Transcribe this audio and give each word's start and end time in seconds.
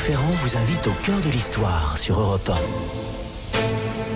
Ferrand 0.00 0.32
vous 0.32 0.56
invite 0.56 0.86
au 0.86 0.92
cœur 1.04 1.20
de 1.20 1.28
l'histoire 1.28 1.98
sur 1.98 2.18
Europe 2.18 2.48
1. 2.48 3.29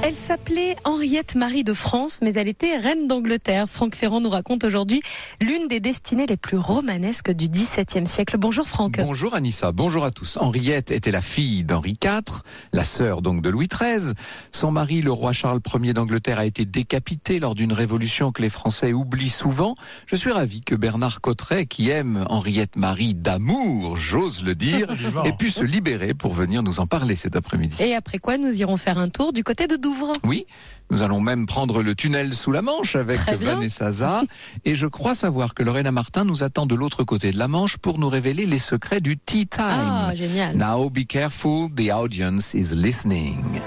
Elle 0.06 0.16
s'appelait 0.16 0.76
Henriette 0.84 1.34
Marie 1.34 1.64
de 1.64 1.72
France, 1.72 2.18
mais 2.20 2.34
elle 2.34 2.46
était 2.46 2.76
reine 2.76 3.08
d'Angleterre. 3.08 3.66
Franck 3.66 3.94
Ferrand 3.94 4.20
nous 4.20 4.28
raconte 4.28 4.62
aujourd'hui 4.62 5.00
l'une 5.40 5.66
des 5.66 5.80
destinées 5.80 6.26
les 6.26 6.36
plus 6.36 6.58
romanesques 6.58 7.30
du 7.30 7.48
XVIIe 7.48 8.06
siècle. 8.06 8.36
Bonjour 8.36 8.68
Franck. 8.68 9.00
Bonjour 9.00 9.34
Anissa, 9.34 9.72
bonjour 9.72 10.04
à 10.04 10.10
tous. 10.10 10.36
Henriette 10.36 10.90
était 10.90 11.10
la 11.10 11.22
fille 11.22 11.64
d'Henri 11.64 11.96
IV, 12.04 12.42
la 12.74 12.84
sœur 12.84 13.22
donc 13.22 13.40
de 13.40 13.48
Louis 13.48 13.66
XIII. 13.66 14.12
Son 14.52 14.70
mari, 14.70 15.00
le 15.00 15.10
roi 15.10 15.32
Charles 15.32 15.60
Ier 15.82 15.94
d'Angleterre, 15.94 16.38
a 16.38 16.44
été 16.44 16.66
décapité 16.66 17.40
lors 17.40 17.54
d'une 17.54 17.72
révolution 17.72 18.30
que 18.30 18.42
les 18.42 18.50
Français 18.50 18.92
oublient 18.92 19.30
souvent. 19.30 19.74
Je 20.04 20.16
suis 20.16 20.32
ravi 20.32 20.60
que 20.60 20.74
Bernard 20.74 21.22
Cotteret, 21.22 21.64
qui 21.64 21.88
aime 21.88 22.26
Henriette 22.28 22.76
Marie 22.76 23.14
d'amour, 23.14 23.96
j'ose 23.96 24.44
le 24.44 24.54
dire, 24.54 24.86
ait 25.24 25.32
pu 25.32 25.48
se 25.48 25.64
libérer 25.64 26.12
pour 26.12 26.34
venir 26.34 26.62
nous 26.62 26.80
en 26.80 26.86
parler 26.86 27.16
cet 27.16 27.36
après-midi. 27.36 27.82
Et 27.82 27.94
après 27.94 28.18
quoi, 28.18 28.36
nous 28.36 28.52
irons 28.52 28.76
faire 28.76 28.98
un 28.98 29.08
tour 29.08 29.32
du 29.32 29.42
côté 29.42 29.66
de 29.66 29.76
Douvres. 29.76 29.93
Oui, 30.24 30.46
nous 30.90 31.02
allons 31.02 31.20
même 31.20 31.46
prendre 31.46 31.82
le 31.82 31.94
tunnel 31.94 32.32
sous 32.34 32.52
la 32.52 32.62
Manche 32.62 32.96
avec 32.96 33.20
Vanessa 33.40 33.90
Za. 33.90 34.22
Et 34.64 34.74
je 34.74 34.86
crois 34.86 35.14
savoir 35.14 35.54
que 35.54 35.62
Lorena 35.62 35.92
Martin 35.92 36.24
nous 36.24 36.42
attend 36.42 36.66
de 36.66 36.74
l'autre 36.74 37.04
côté 37.04 37.30
de 37.30 37.38
la 37.38 37.48
Manche 37.48 37.78
pour 37.78 37.98
nous 37.98 38.08
révéler 38.08 38.46
les 38.46 38.58
secrets 38.58 39.00
du 39.00 39.16
tea 39.18 39.46
time. 39.46 39.62
Ah, 39.64 40.14
génial. 40.14 40.56
Now 40.56 40.90
be 40.90 41.06
careful, 41.06 41.68
the 41.74 41.90
audience 41.92 42.54
is 42.54 42.74
listening. 42.74 43.60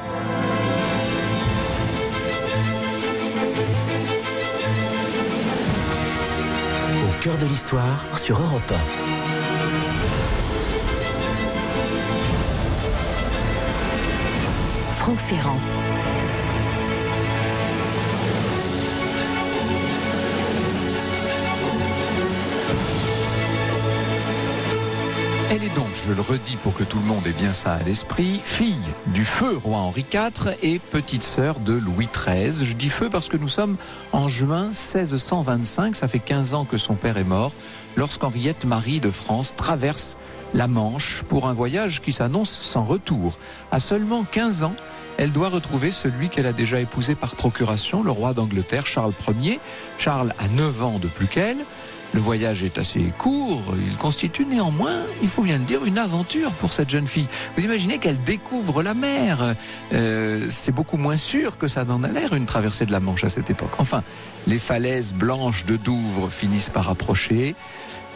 Au 7.04 7.24
cœur 7.24 7.38
de 7.38 7.46
l'histoire 7.46 8.18
sur 8.18 8.40
Europe 8.40 8.72
1. 8.72 8.78
Franck 14.94 15.20
Ferrand. 15.20 15.60
Elle 25.50 25.64
est 25.64 25.74
donc, 25.76 25.88
je 26.06 26.12
le 26.12 26.20
redis 26.20 26.58
pour 26.58 26.74
que 26.74 26.84
tout 26.84 26.98
le 26.98 27.06
monde 27.06 27.26
ait 27.26 27.32
bien 27.32 27.54
ça 27.54 27.76
à 27.76 27.84
l'esprit, 27.84 28.42
fille 28.44 28.76
du 29.08 29.24
feu 29.24 29.56
roi 29.56 29.78
Henri 29.78 30.06
IV 30.14 30.58
et 30.62 30.78
petite 30.78 31.24
sœur 31.24 31.62
de 31.62 31.72
Louis 31.72 32.10
XIII. 32.14 32.66
Je 32.66 32.74
dis 32.74 32.90
feu 32.90 33.10
parce 33.10 33.30
que 33.30 33.38
nous 33.38 33.48
sommes 33.48 33.78
en 34.12 34.28
juin 34.28 34.64
1625, 34.64 35.96
ça 35.96 36.10
fait 36.10 36.20
15 36.20 36.54
ans 36.54 36.66
que 36.66 36.78
son 36.78 36.96
père 36.96 37.18
est 37.18 37.24
mort, 37.24 37.54
lorsqu'Henriette 37.96 38.66
Marie 38.66 39.00
de 39.00 39.10
France 39.10 39.56
traverse 39.56 40.18
la 40.54 40.68
Manche 40.68 41.24
pour 41.30 41.48
un 41.48 41.54
voyage 41.54 42.02
qui 42.02 42.12
s'annonce 42.12 42.52
sans 42.52 42.84
retour. 42.84 43.40
À 43.72 43.80
seulement 43.80 44.26
15 44.30 44.64
ans, 44.64 44.76
elle 45.18 45.32
doit 45.32 45.50
retrouver 45.50 45.92
celui 45.92 46.28
qu'elle 46.28 46.46
a 46.46 46.54
déjà 46.54 46.82
épousé 46.82 47.16
par 47.16 47.38
procuration, 47.38 48.04
le 48.04 48.12
roi 48.12 48.34
d'Angleterre 48.34 48.86
Charles 48.86 49.14
Ier. 49.42 49.62
Charles 49.98 50.34
a 50.40 50.48
9 50.50 50.84
ans 50.84 51.00
de 51.00 51.08
plus 51.08 51.28
qu'elle. 51.28 51.58
Le 52.18 52.24
voyage 52.24 52.64
est 52.64 52.80
assez 52.80 53.14
court, 53.20 53.76
il 53.78 53.96
constitue 53.96 54.44
néanmoins, 54.44 55.04
il 55.22 55.28
faut 55.28 55.44
bien 55.44 55.60
le 55.60 55.66
dire, 55.66 55.86
une 55.86 56.00
aventure 56.00 56.52
pour 56.54 56.74
cette 56.74 56.90
jeune 56.90 57.06
fille. 57.06 57.28
Vous 57.56 57.64
imaginez 57.64 58.00
qu'elle 58.00 58.20
découvre 58.24 58.82
la 58.82 58.96
mer. 58.96 59.54
Euh, 59.94 60.48
c'est 60.50 60.72
beaucoup 60.72 60.98
moins 60.98 61.18
sûr 61.18 61.60
que 61.60 61.68
ça 61.68 61.86
n'en 61.86 62.02
a 62.02 62.08
l'air, 62.08 62.34
une 62.34 62.48
traversée 62.48 62.88
de 62.88 62.92
la 62.92 63.00
Manche 63.00 63.24
à 63.24 63.30
cette 63.30 63.52
époque. 63.52 63.70
Enfin, 63.78 64.02
les 64.48 64.58
falaises 64.58 65.14
blanches 65.14 65.66
de 65.66 65.76
Douvres 65.76 66.32
finissent 66.32 66.70
par 66.70 66.90
approcher. 66.90 67.54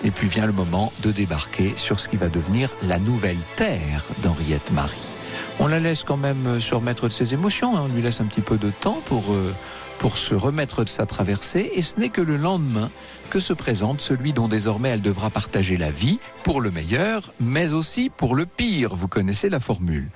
Et 0.04 0.10
puis 0.10 0.28
vient 0.28 0.48
le 0.48 0.52
moment 0.52 0.92
de 1.04 1.12
débarquer 1.12 1.74
sur 1.76 2.00
ce 2.00 2.10
qui 2.10 2.18
va 2.18 2.28
devenir 2.28 2.72
la 2.82 2.98
nouvelle 2.98 3.38
terre 3.56 4.04
d'Henriette 4.24 4.72
Marie. 4.72 5.12
On 5.60 5.68
la 5.68 5.80
laisse 5.80 6.04
quand 6.04 6.18
même 6.18 6.60
se 6.60 6.74
remettre 6.74 7.08
de 7.08 7.14
ses 7.14 7.36
émotions, 7.36 7.78
hein. 7.78 7.84
on 7.86 7.94
lui 7.94 8.02
laisse 8.02 8.20
un 8.20 8.26
petit 8.26 8.42
peu 8.42 8.58
de 8.58 8.72
temps 8.72 9.00
pour, 9.06 9.32
euh, 9.32 9.54
pour 10.00 10.18
se 10.18 10.34
remettre 10.34 10.84
de 10.84 10.90
sa 10.90 11.06
traversée, 11.06 11.70
et 11.76 11.84
ce 11.84 12.00
n'est 12.00 12.10
que 12.10 12.22
le 12.22 12.38
lendemain 12.38 12.90
que 13.32 13.40
se 13.40 13.54
présente 13.54 14.02
celui 14.02 14.34
dont 14.34 14.50
désormais 14.50 14.90
elle 14.90 15.02
devra 15.02 15.30
partager 15.30 15.78
la 15.78 15.90
vie, 15.90 16.20
pour 16.44 16.60
le 16.60 16.70
meilleur, 16.70 17.34
mais 17.40 17.72
aussi 17.72 18.10
pour 18.10 18.36
le 18.36 18.46
pire. 18.46 18.94
Vous 18.94 19.08
connaissez 19.08 19.48
la 19.48 19.62
formule. 19.62 20.10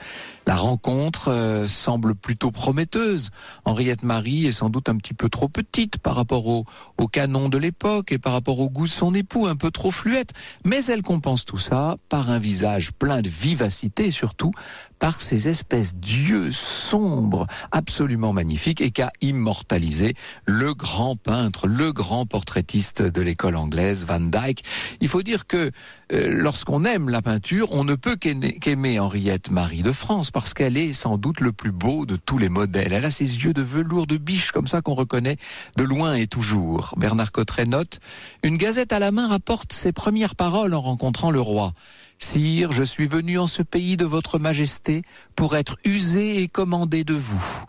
La 0.48 0.56
rencontre 0.56 1.30
euh, 1.30 1.68
semble 1.68 2.14
plutôt 2.14 2.52
prometteuse. 2.52 3.32
Henriette 3.64 4.04
Marie 4.04 4.46
est 4.46 4.52
sans 4.52 4.70
doute 4.70 4.90
un 4.90 4.98
petit 4.98 5.16
peu 5.16 5.28
trop 5.28 5.48
petite 5.48 5.98
par 5.98 6.14
rapport 6.14 6.46
au, 6.46 6.66
au 7.00 7.08
canon 7.08 7.50
de 7.50 7.58
l'époque 7.58 8.12
et 8.12 8.20
par 8.20 8.34
rapport 8.34 8.60
au 8.60 8.70
goût 8.70 8.86
de 8.86 8.92
son 8.92 9.16
époux, 9.16 9.48
un 9.48 9.56
peu 9.56 9.72
trop 9.72 9.90
fluette. 9.90 10.34
Mais 10.64 10.86
elle 10.86 11.02
compense 11.02 11.46
tout 11.46 11.58
ça 11.58 11.96
par 12.10 12.30
un 12.30 12.38
visage 12.38 12.92
plein 12.92 13.22
de 13.22 13.30
vivacité 13.30 14.08
et 14.08 14.12
surtout 14.12 14.52
par 15.00 15.20
ces 15.20 15.50
espèces 15.50 15.96
d'yeux 15.96 16.52
sombres 16.52 17.48
absolument 17.72 18.34
magnifiques 18.34 18.82
et 18.82 18.92
qu'a 18.92 19.12
immortalisé 19.22 20.16
le 20.46 20.74
grand 20.74 21.16
peintre, 21.16 21.68
le 21.68 21.92
grand 21.92 22.26
portraitiste 22.26 23.05
de 23.12 23.22
l'école 23.22 23.56
anglaise, 23.56 24.06
Van 24.06 24.20
Dyck. 24.20 24.64
Il 25.02 25.08
faut 25.08 25.22
dire 25.22 25.48
que 25.48 25.72
euh, 26.14 26.28
lorsqu'on 26.30 26.86
aime 26.86 27.10
la 27.10 27.22
peinture, 27.22 27.70
on 27.72 27.84
ne 27.84 27.96
peut 27.96 28.16
qu'aimer 28.16 29.00
Henriette 29.00 29.50
Marie 29.50 29.84
de 29.84 29.92
France 29.92 30.32
parce 30.32 30.54
qu'elle 30.54 30.78
est 30.78 30.94
sans 30.94 31.18
doute 31.18 31.40
le 31.40 31.52
plus 31.52 31.72
beau 31.72 32.06
de 32.06 32.16
tous 32.16 32.38
les 32.38 32.50
modèles. 32.50 32.94
Elle 32.94 33.06
a 33.06 33.12
ses 33.12 33.44
yeux 33.44 33.54
de 33.54 33.62
velours 33.62 34.08
de 34.08 34.18
biche 34.18 34.52
comme 34.52 34.68
ça 34.68 34.82
qu'on 34.82 34.96
reconnaît 34.96 35.38
de 35.78 35.84
loin 35.84 36.16
et 36.16 36.28
toujours. 36.28 36.94
Bernard 36.98 37.32
Cotteret 37.32 37.66
note, 37.66 38.00
une 38.44 38.58
gazette 38.58 38.94
à 38.94 39.00
la 39.00 39.12
main 39.12 39.28
rapporte 39.28 39.74
ses 39.74 39.92
premières 39.92 40.36
paroles 40.36 40.74
en 40.74 40.82
rencontrant 40.82 41.32
le 41.32 41.42
roi. 41.42 41.74
Sire, 42.18 42.72
je 42.72 42.84
suis 42.84 43.08
venu 43.08 43.38
en 43.40 43.48
ce 43.48 43.62
pays 43.62 43.98
de 43.98 44.06
votre 44.06 44.40
majesté 44.40 45.02
pour 45.36 45.56
être 45.56 45.78
usé 45.84 46.42
et 46.42 46.48
commandé 46.48 47.04
de 47.04 47.14
vous. 47.14 47.66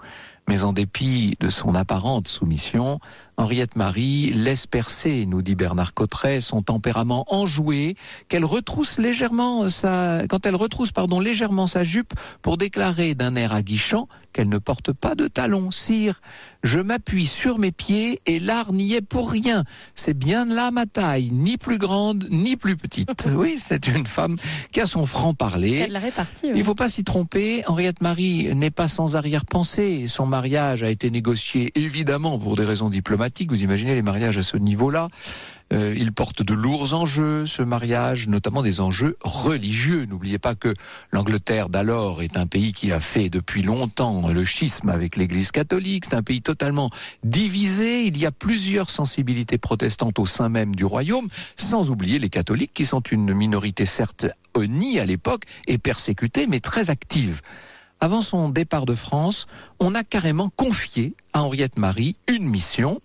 Mais 0.49 0.63
en 0.63 0.73
dépit 0.73 1.37
de 1.41 1.49
son 1.49 1.75
apparente 1.75 2.29
soumission, 2.29 3.01
Henriette 3.39 3.77
Marie 3.77 4.33
laisse 4.33 4.67
percer, 4.67 5.27
nous 5.27 5.43
dit 5.43 5.55
Bernard 5.55 5.93
Cotteret, 5.93 6.41
son 6.41 6.63
tempérament 6.63 7.25
enjoué, 7.29 7.95
qu'elle 8.29 8.47
retrousse 8.47 8.99
légèrement 8.99 9.69
sa, 9.69 10.23
quand 10.29 10.47
elle 10.47 10.57
retrousse, 10.57 10.91
pardon, 10.91 11.21
légèrement 11.21 11.67
sa 11.67 11.85
jupe 11.85 12.15
pour 12.41 12.57
déclarer 12.57 13.15
d'un 13.15 13.37
air 13.37 13.53
aguichant 13.53 14.09
qu'elle 14.33 14.49
ne 14.49 14.59
porte 14.59 14.93
pas 14.93 15.15
de 15.15 15.29
talons. 15.29 15.71
Sire, 15.71 16.21
je 16.63 16.79
m'appuie 16.79 17.27
sur 17.27 17.59
mes 17.59 17.73
pieds 17.73 18.21
et 18.27 18.39
l'art 18.39 18.73
n'y 18.73 18.93
est 18.93 19.01
pour 19.01 19.31
rien. 19.31 19.65
C'est 19.95 20.13
bien 20.13 20.45
là 20.45 20.71
ma 20.71 20.85
taille, 20.85 21.31
ni 21.31 21.57
plus 21.57 21.79
grande, 21.79 22.27
ni 22.31 22.57
plus 22.57 22.77
petite. 22.77 23.29
oui, 23.35 23.57
c'est 23.59 23.89
une 23.89 24.07
femme 24.07 24.37
qui 24.73 24.81
a 24.81 24.87
son 24.87 25.07
franc-parler. 25.07 25.89
Oui. 25.91 26.53
Il 26.55 26.65
faut 26.65 26.75
pas 26.75 26.91
s'y 26.91 27.03
tromper. 27.03 27.63
Henriette 27.67 28.03
Marie 28.03 28.55
n'est 28.55 28.71
pas 28.71 28.89
sans 28.89 29.17
arrière-pensée. 29.17 30.07
Son 30.07 30.27
mariage 30.27 30.83
a 30.83 30.91
été 30.91 31.11
négocié 31.11 31.73
évidemment 31.75 32.39
pour 32.39 32.57
des 32.57 32.65
raisons 32.65 32.91
diplomatiques 32.91 33.26
vous 33.49 33.63
imaginez 33.63 33.95
les 33.95 34.03
mariages 34.03 34.39
à 34.39 34.43
ce 34.43 34.57
niveau-là. 34.57 35.09
Euh, 35.73 35.95
il 35.97 36.13
porte 36.13 36.43
de 36.43 36.55
lourds 36.55 36.95
enjeux, 36.95 37.45
ce 37.45 37.63
mariage, 37.63 38.29
notamment 38.29 38.63
des 38.63 38.81
enjeux 38.81 39.17
religieux. 39.23 40.07
N'oubliez 40.09 40.39
pas 40.39 40.55
que 40.55 40.73
l'Angleterre 41.11 41.69
d'alors 41.69 42.23
est 42.23 42.37
un 42.37 42.47
pays 42.47 42.73
qui 42.73 42.93
a 42.93 43.01
fait 43.01 43.31
depuis 43.31 43.63
longtemps 43.63 44.29
le 44.29 44.45
schisme 44.45 44.89
avec 44.91 45.17
l'Église 45.17 45.51
catholique. 45.51 46.05
C'est 46.05 46.15
un 46.15 46.23
pays 46.23 46.41
totalement 46.41 46.91
divisé. 47.25 48.07
Il 48.07 48.17
y 48.17 48.27
a 48.27 48.31
plusieurs 48.31 48.91
sensibilités 48.91 49.59
protestantes 49.59 50.21
au 50.21 50.27
sein 50.27 50.49
même 50.49 50.75
du 50.75 50.85
royaume, 50.85 51.29
sans 51.57 51.91
oublier 51.91 52.21
les 52.21 52.31
catholiques 52.31 52.73
qui 52.73 52.87
sont 52.87 53.01
une 53.01 53.35
minorité 53.35 53.87
certes 53.87 54.27
honnie 54.55 55.01
à 55.01 55.05
l'époque 55.05 55.43
et 55.67 55.79
persécutée, 55.79 56.47
mais 56.47 56.61
très 56.61 56.91
active 56.91 57.43
avant 58.01 58.23
son 58.23 58.49
départ 58.49 58.87
de 58.87 58.95
France, 58.95 59.47
on 59.81 59.95
a 59.95 60.05
carrément 60.05 60.51
confié 60.55 61.15
à 61.33 61.43
Henriette 61.43 61.79
Marie 61.79 62.17
une 62.29 62.45
mission. 62.45 63.01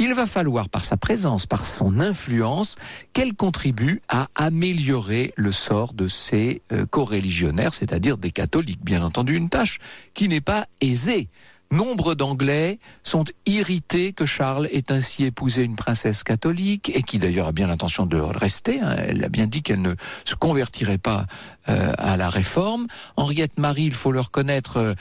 Il 0.00 0.14
va 0.14 0.26
falloir, 0.26 0.68
par 0.68 0.84
sa 0.84 0.96
présence, 0.96 1.44
par 1.44 1.66
son 1.66 1.98
influence, 1.98 2.76
qu'elle 3.12 3.34
contribue 3.34 4.00
à 4.08 4.28
améliorer 4.36 5.32
le 5.36 5.50
sort 5.50 5.92
de 5.92 6.06
ses 6.06 6.62
euh, 6.70 6.86
coreligionnaires, 6.86 7.74
c'est-à-dire 7.74 8.16
des 8.16 8.30
catholiques. 8.30 8.84
Bien 8.84 9.02
entendu, 9.02 9.36
une 9.36 9.48
tâche 9.48 9.78
qui 10.14 10.28
n'est 10.28 10.40
pas 10.40 10.66
aisée. 10.80 11.28
Nombre 11.70 12.14
d'Anglais 12.14 12.78
sont 13.02 13.24
irrités 13.44 14.14
que 14.14 14.24
Charles 14.24 14.68
ait 14.72 14.90
ainsi 14.90 15.24
épousé 15.24 15.62
une 15.62 15.76
princesse 15.76 16.22
catholique 16.22 16.90
et 16.94 17.02
qui 17.02 17.18
d'ailleurs 17.18 17.48
a 17.48 17.52
bien 17.52 17.66
l'intention 17.66 18.06
de 18.06 18.16
rester. 18.16 18.80
Hein. 18.80 18.96
Elle 18.98 19.22
a 19.22 19.28
bien 19.28 19.46
dit 19.46 19.62
qu'elle 19.62 19.82
ne 19.82 19.94
se 20.24 20.34
convertirait 20.34 20.96
pas 20.96 21.26
euh, 21.68 21.92
à 21.98 22.16
la 22.16 22.30
réforme. 22.30 22.86
Henriette 23.16 23.58
Marie, 23.58 23.84
il 23.84 23.92
faut 23.92 24.12
le 24.12 24.20
reconnaître, 24.20 24.94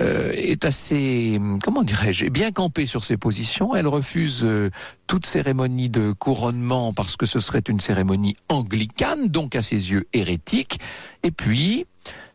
euh, 0.00 0.32
est 0.34 0.64
assez, 0.64 1.40
comment 1.60 1.82
dirais-je, 1.82 2.26
bien 2.26 2.52
campée 2.52 2.86
sur 2.86 3.02
ses 3.02 3.16
positions. 3.16 3.74
Elle 3.74 3.88
refuse 3.88 4.44
euh, 4.44 4.70
toute 5.08 5.26
cérémonie 5.26 5.88
de 5.88 6.12
couronnement 6.12 6.92
parce 6.92 7.16
que 7.16 7.26
ce 7.26 7.40
serait 7.40 7.64
une 7.68 7.80
cérémonie 7.80 8.36
anglicane, 8.48 9.26
donc 9.26 9.56
à 9.56 9.62
ses 9.62 9.90
yeux 9.90 10.06
hérétique. 10.12 10.78
Et 11.24 11.32
puis, 11.32 11.86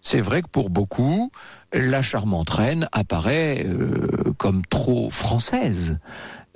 c'est 0.01 0.21
vrai 0.21 0.41
que 0.41 0.47
pour 0.47 0.69
beaucoup, 0.69 1.31
la 1.73 2.01
charmante 2.01 2.49
reine 2.49 2.87
apparaît 2.91 3.65
euh, 3.65 4.33
comme 4.37 4.65
trop 4.65 5.09
française. 5.09 5.99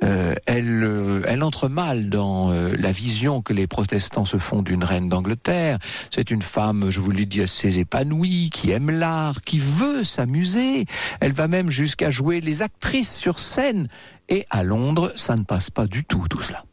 Euh, 0.04 0.34
elle, 0.48 0.84
euh, 0.84 1.22
elle 1.28 1.44
entre 1.44 1.70
mal 1.70 2.10
dans 2.10 2.50
la 2.52 2.92
vision 2.92 3.42
que 3.42 3.54
les 3.54 3.68
protestants 3.68 4.26
se 4.26 4.38
font 4.38 4.62
d'une 4.62 4.84
reine 4.84 5.10
d'Angleterre. 5.10 5.78
C'est 6.10 6.32
une 6.32 6.42
femme, 6.42 6.90
je 6.90 7.00
vous 7.00 7.12
l'ai 7.12 7.26
dit, 7.26 7.42
assez 7.42 7.78
épanouie, 7.78 8.50
qui 8.52 8.72
aime 8.72 8.90
l'art, 8.90 9.42
qui 9.42 9.60
veut 9.60 10.04
s'amuser. 10.04 10.86
Elle 11.20 11.34
va 11.34 11.48
même 11.48 11.70
jusqu'à 11.70 12.10
jouer 12.10 12.42
les 12.42 12.62
actrices 12.62 13.16
sur 13.16 13.38
scène. 13.38 13.90
Et 14.30 14.46
à 14.50 14.64
Londres, 14.64 15.14
ça 15.16 15.36
ne 15.36 15.44
passe 15.44 15.70
pas 15.70 15.86
du 15.86 16.04
tout 16.04 16.26
tout 16.30 16.42
cela. 16.42 16.64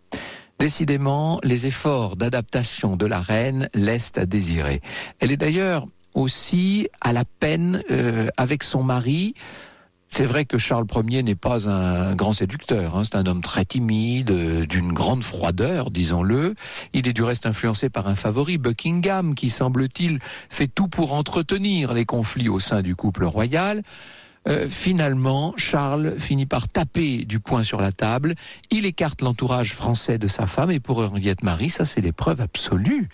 Décidément, 0.59 1.39
les 1.45 1.67
efforts 1.67 2.17
d'adaptation 2.17 2.97
de 2.97 3.07
la 3.07 3.21
reine 3.21 3.69
laissent 3.75 4.13
à 4.17 4.27
désirer. 4.27 4.81
Elle 5.21 5.31
est 5.31 5.37
d'ailleurs 5.37 5.87
aussi 6.19 6.89
à 7.01 7.13
la 7.13 7.25
peine 7.25 7.83
avec 8.37 8.63
son 8.63 8.83
mari. 8.83 9.35
C'est 10.11 10.25
vrai 10.25 10.47
que 10.47 10.57
Charles 10.57 10.87
Ier 11.07 11.23
n'est 11.23 11.35
pas 11.35 11.69
un 11.69 12.15
grand 12.17 12.33
séducteur, 12.33 12.97
hein. 12.97 13.05
c'est 13.05 13.15
un 13.15 13.27
homme 13.27 13.43
très 13.43 13.67
timide, 13.67 14.31
euh, 14.31 14.67
d'une 14.67 14.93
grande 14.93 15.23
froideur, 15.23 15.91
disons-le. 15.91 16.55
Il 16.95 17.07
est 17.07 17.13
du 17.13 17.23
reste 17.23 17.45
influencé 17.45 17.91
par 17.91 18.09
un 18.09 18.15
favori, 18.15 18.57
Buckingham, 18.57 19.35
qui 19.35 19.51
semble-t-il 19.51 20.19
fait 20.49 20.67
tout 20.67 20.89
pour 20.89 21.13
entretenir 21.13 21.93
les 21.93 22.07
conflits 22.07 22.49
au 22.49 22.59
sein 22.59 22.81
du 22.81 22.97
couple 22.97 23.27
royal. 23.27 23.83
Euh, 24.49 24.67
finalement, 24.69 25.53
Charles 25.57 26.15
finit 26.19 26.47
par 26.47 26.69
taper 26.69 27.25
du 27.25 27.39
poing 27.39 27.65
sur 27.65 27.81
la 27.81 27.93
table. 27.93 28.35
Il 28.71 28.87
écarte 28.87 29.21
l'entourage 29.23 29.75
français 29.75 30.19
de 30.19 30.27
sa 30.27 30.47
femme 30.47 30.71
et 30.71 30.81
pour 30.81 30.99
Henriette 30.99 31.43
Marie, 31.43 31.71
ça 31.71 31.85
c'est 31.85 32.01
l'épreuve 32.01 32.41
absolue. 32.41 33.09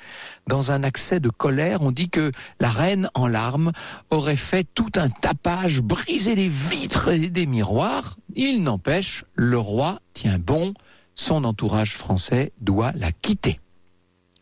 Dans 0.46 0.70
un 0.70 0.84
accès 0.84 1.20
de 1.20 1.30
colère, 1.30 1.82
on 1.82 1.90
dit 1.90 2.08
que 2.08 2.30
la 2.60 2.70
reine 2.70 3.08
en 3.14 3.26
larmes 3.26 3.72
aurait 4.10 4.36
fait 4.36 4.66
tout 4.74 4.92
un 4.96 5.10
tapage, 5.10 5.80
brisé 5.80 6.34
les 6.34 6.48
vitres 6.48 7.08
et 7.08 7.30
des 7.30 7.46
miroirs. 7.46 8.16
Il 8.36 8.62
n'empêche, 8.62 9.24
le 9.34 9.58
roi 9.58 9.98
tient 10.12 10.38
bon. 10.38 10.74
Son 11.16 11.44
entourage 11.44 11.94
français 11.94 12.52
doit 12.60 12.92
la 12.96 13.12
quitter. 13.12 13.60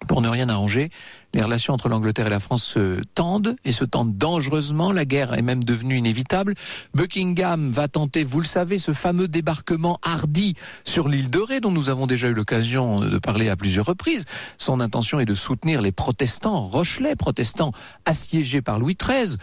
Pour 0.09 0.21
ne 0.21 0.29
rien 0.29 0.49
arranger, 0.49 0.91
les 1.33 1.43
relations 1.43 1.75
entre 1.75 1.89
l'Angleterre 1.89 2.27
et 2.27 2.31
la 2.31 2.41
France 2.41 2.65
se 2.65 3.03
tendent 3.15 3.57
et 3.65 3.73
se 3.73 3.85
tendent 3.85 4.17
dangereusement. 4.17 4.93
La 4.93 5.05
guerre 5.05 5.35
est 5.35 5.43
même 5.43 5.65
devenue 5.65 5.97
inévitable. 5.97 6.55
Buckingham 6.95 7.71
va 7.71 7.89
tenter, 7.89 8.25
vous 8.25 8.41
le 8.41 8.47
savez, 8.47 8.79
ce 8.79 8.93
fameux 8.93 9.29
débarquement 9.29 9.99
hardi 10.03 10.55
sur 10.85 11.09
l'île 11.09 11.31
de 11.31 11.39
Ré 11.39 11.61
dont 11.61 11.71
nous 11.71 11.89
avons 11.89 12.07
déjà 12.07 12.29
eu 12.29 12.35
l'occasion 12.35 13.01
de 13.01 13.19
parler 13.19 13.49
à 13.49 13.57
plusieurs 13.57 13.87
reprises. 13.87 14.25
Son 14.59 14.81
intention 14.81 15.21
est 15.21 15.25
de 15.25 15.35
soutenir 15.35 15.81
les 15.81 15.93
protestants 15.93 16.61
Rochelais, 16.61 17.17
protestants 17.17 17.73
assiégés 18.05 18.63
par 18.63 18.79
Louis 18.79 18.97
XIII 19.01 19.37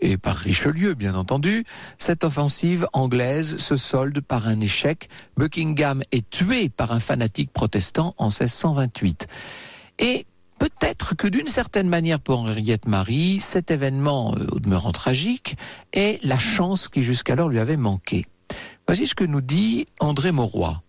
et 0.00 0.16
par 0.16 0.36
Richelieu, 0.36 0.94
bien 0.94 1.14
entendu, 1.14 1.64
cette 1.98 2.24
offensive 2.24 2.86
anglaise 2.92 3.56
se 3.56 3.76
solde 3.76 4.20
par 4.20 4.48
un 4.48 4.60
échec. 4.60 5.08
Buckingham 5.36 6.02
est 6.12 6.28
tué 6.28 6.68
par 6.68 6.92
un 6.92 7.00
fanatique 7.00 7.50
protestant 7.52 8.14
en 8.18 8.26
1628. 8.26 9.26
Et 9.98 10.26
Peut-être 10.58 11.14
que 11.14 11.28
d'une 11.28 11.48
certaine 11.48 11.88
manière 11.88 12.18
pour 12.18 12.40
Henriette 12.40 12.88
Marie, 12.88 13.40
cet 13.40 13.70
événement, 13.70 14.34
euh, 14.36 14.46
au 14.52 14.58
demeurant 14.58 14.92
tragique, 14.92 15.56
est 15.92 16.22
la 16.24 16.38
chance 16.38 16.88
qui 16.88 17.02
jusqu'alors 17.02 17.48
lui 17.48 17.58
avait 17.58 17.76
manqué. 17.76 18.24
Voici 18.86 19.06
ce 19.06 19.14
que 19.14 19.24
nous 19.24 19.42
dit 19.42 19.86
André 20.00 20.32
Mauroy. 20.32 20.82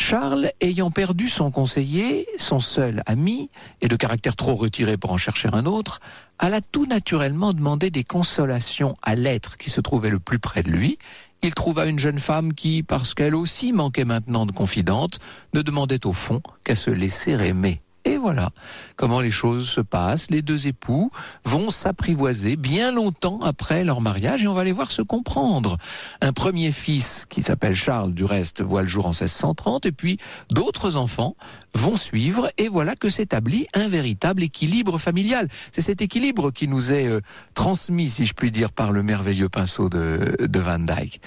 Charles, 0.00 0.50
ayant 0.60 0.90
perdu 0.90 1.28
son 1.28 1.50
conseiller, 1.50 2.26
son 2.38 2.58
seul 2.58 3.02
ami, 3.06 3.50
et 3.80 3.88
de 3.88 3.96
caractère 3.96 4.34
trop 4.34 4.54
retiré 4.54 4.96
pour 4.96 5.12
en 5.12 5.16
chercher 5.16 5.48
un 5.52 5.66
autre, 5.66 6.00
alla 6.38 6.60
tout 6.60 6.86
naturellement 6.86 7.52
demander 7.52 7.90
des 7.90 8.04
consolations 8.04 8.96
à 9.02 9.14
l'être 9.14 9.58
qui 9.58 9.70
se 9.70 9.80
trouvait 9.80 10.10
le 10.10 10.18
plus 10.18 10.38
près 10.38 10.62
de 10.62 10.70
lui. 10.70 10.98
Il 11.42 11.54
trouva 11.54 11.86
une 11.86 11.98
jeune 11.98 12.18
femme 12.18 12.54
qui, 12.54 12.82
parce 12.82 13.14
qu'elle 13.14 13.34
aussi 13.34 13.72
manquait 13.72 14.04
maintenant 14.04 14.46
de 14.46 14.52
confidente, 14.52 15.18
ne 15.54 15.62
demandait 15.62 16.06
au 16.06 16.12
fond 16.12 16.40
qu'à 16.64 16.76
se 16.76 16.90
laisser 16.90 17.32
aimer. 17.32 17.82
Et 18.04 18.16
voilà 18.16 18.50
comment 18.96 19.20
les 19.20 19.30
choses 19.30 19.68
se 19.68 19.80
passent. 19.80 20.30
Les 20.30 20.42
deux 20.42 20.66
époux 20.66 21.10
vont 21.44 21.70
s'apprivoiser 21.70 22.56
bien 22.56 22.92
longtemps 22.92 23.40
après 23.42 23.84
leur 23.84 24.00
mariage 24.00 24.44
et 24.44 24.48
on 24.48 24.54
va 24.54 24.64
les 24.64 24.72
voir 24.72 24.90
se 24.90 25.02
comprendre. 25.02 25.76
Un 26.20 26.32
premier 26.32 26.72
fils 26.72 27.26
qui 27.28 27.42
s'appelle 27.42 27.74
Charles, 27.74 28.12
du 28.12 28.24
reste, 28.24 28.62
voit 28.62 28.82
le 28.82 28.88
jour 28.88 29.06
en 29.06 29.10
1630 29.10 29.86
et 29.86 29.92
puis 29.92 30.18
d'autres 30.50 30.96
enfants 30.96 31.36
vont 31.74 31.96
suivre 31.96 32.50
et 32.58 32.68
voilà 32.68 32.94
que 32.96 33.08
s'établit 33.08 33.66
un 33.74 33.88
véritable 33.88 34.42
équilibre 34.42 34.98
familial. 34.98 35.48
C'est 35.70 35.82
cet 35.82 36.02
équilibre 36.02 36.50
qui 36.50 36.68
nous 36.68 36.92
est 36.92 37.06
euh, 37.06 37.20
transmis, 37.54 38.10
si 38.10 38.26
je 38.26 38.34
puis 38.34 38.50
dire, 38.50 38.72
par 38.72 38.92
le 38.92 39.02
merveilleux 39.02 39.48
pinceau 39.48 39.88
de, 39.88 40.36
de 40.40 40.60
Van 40.60 40.78
Dyck. 40.78 41.20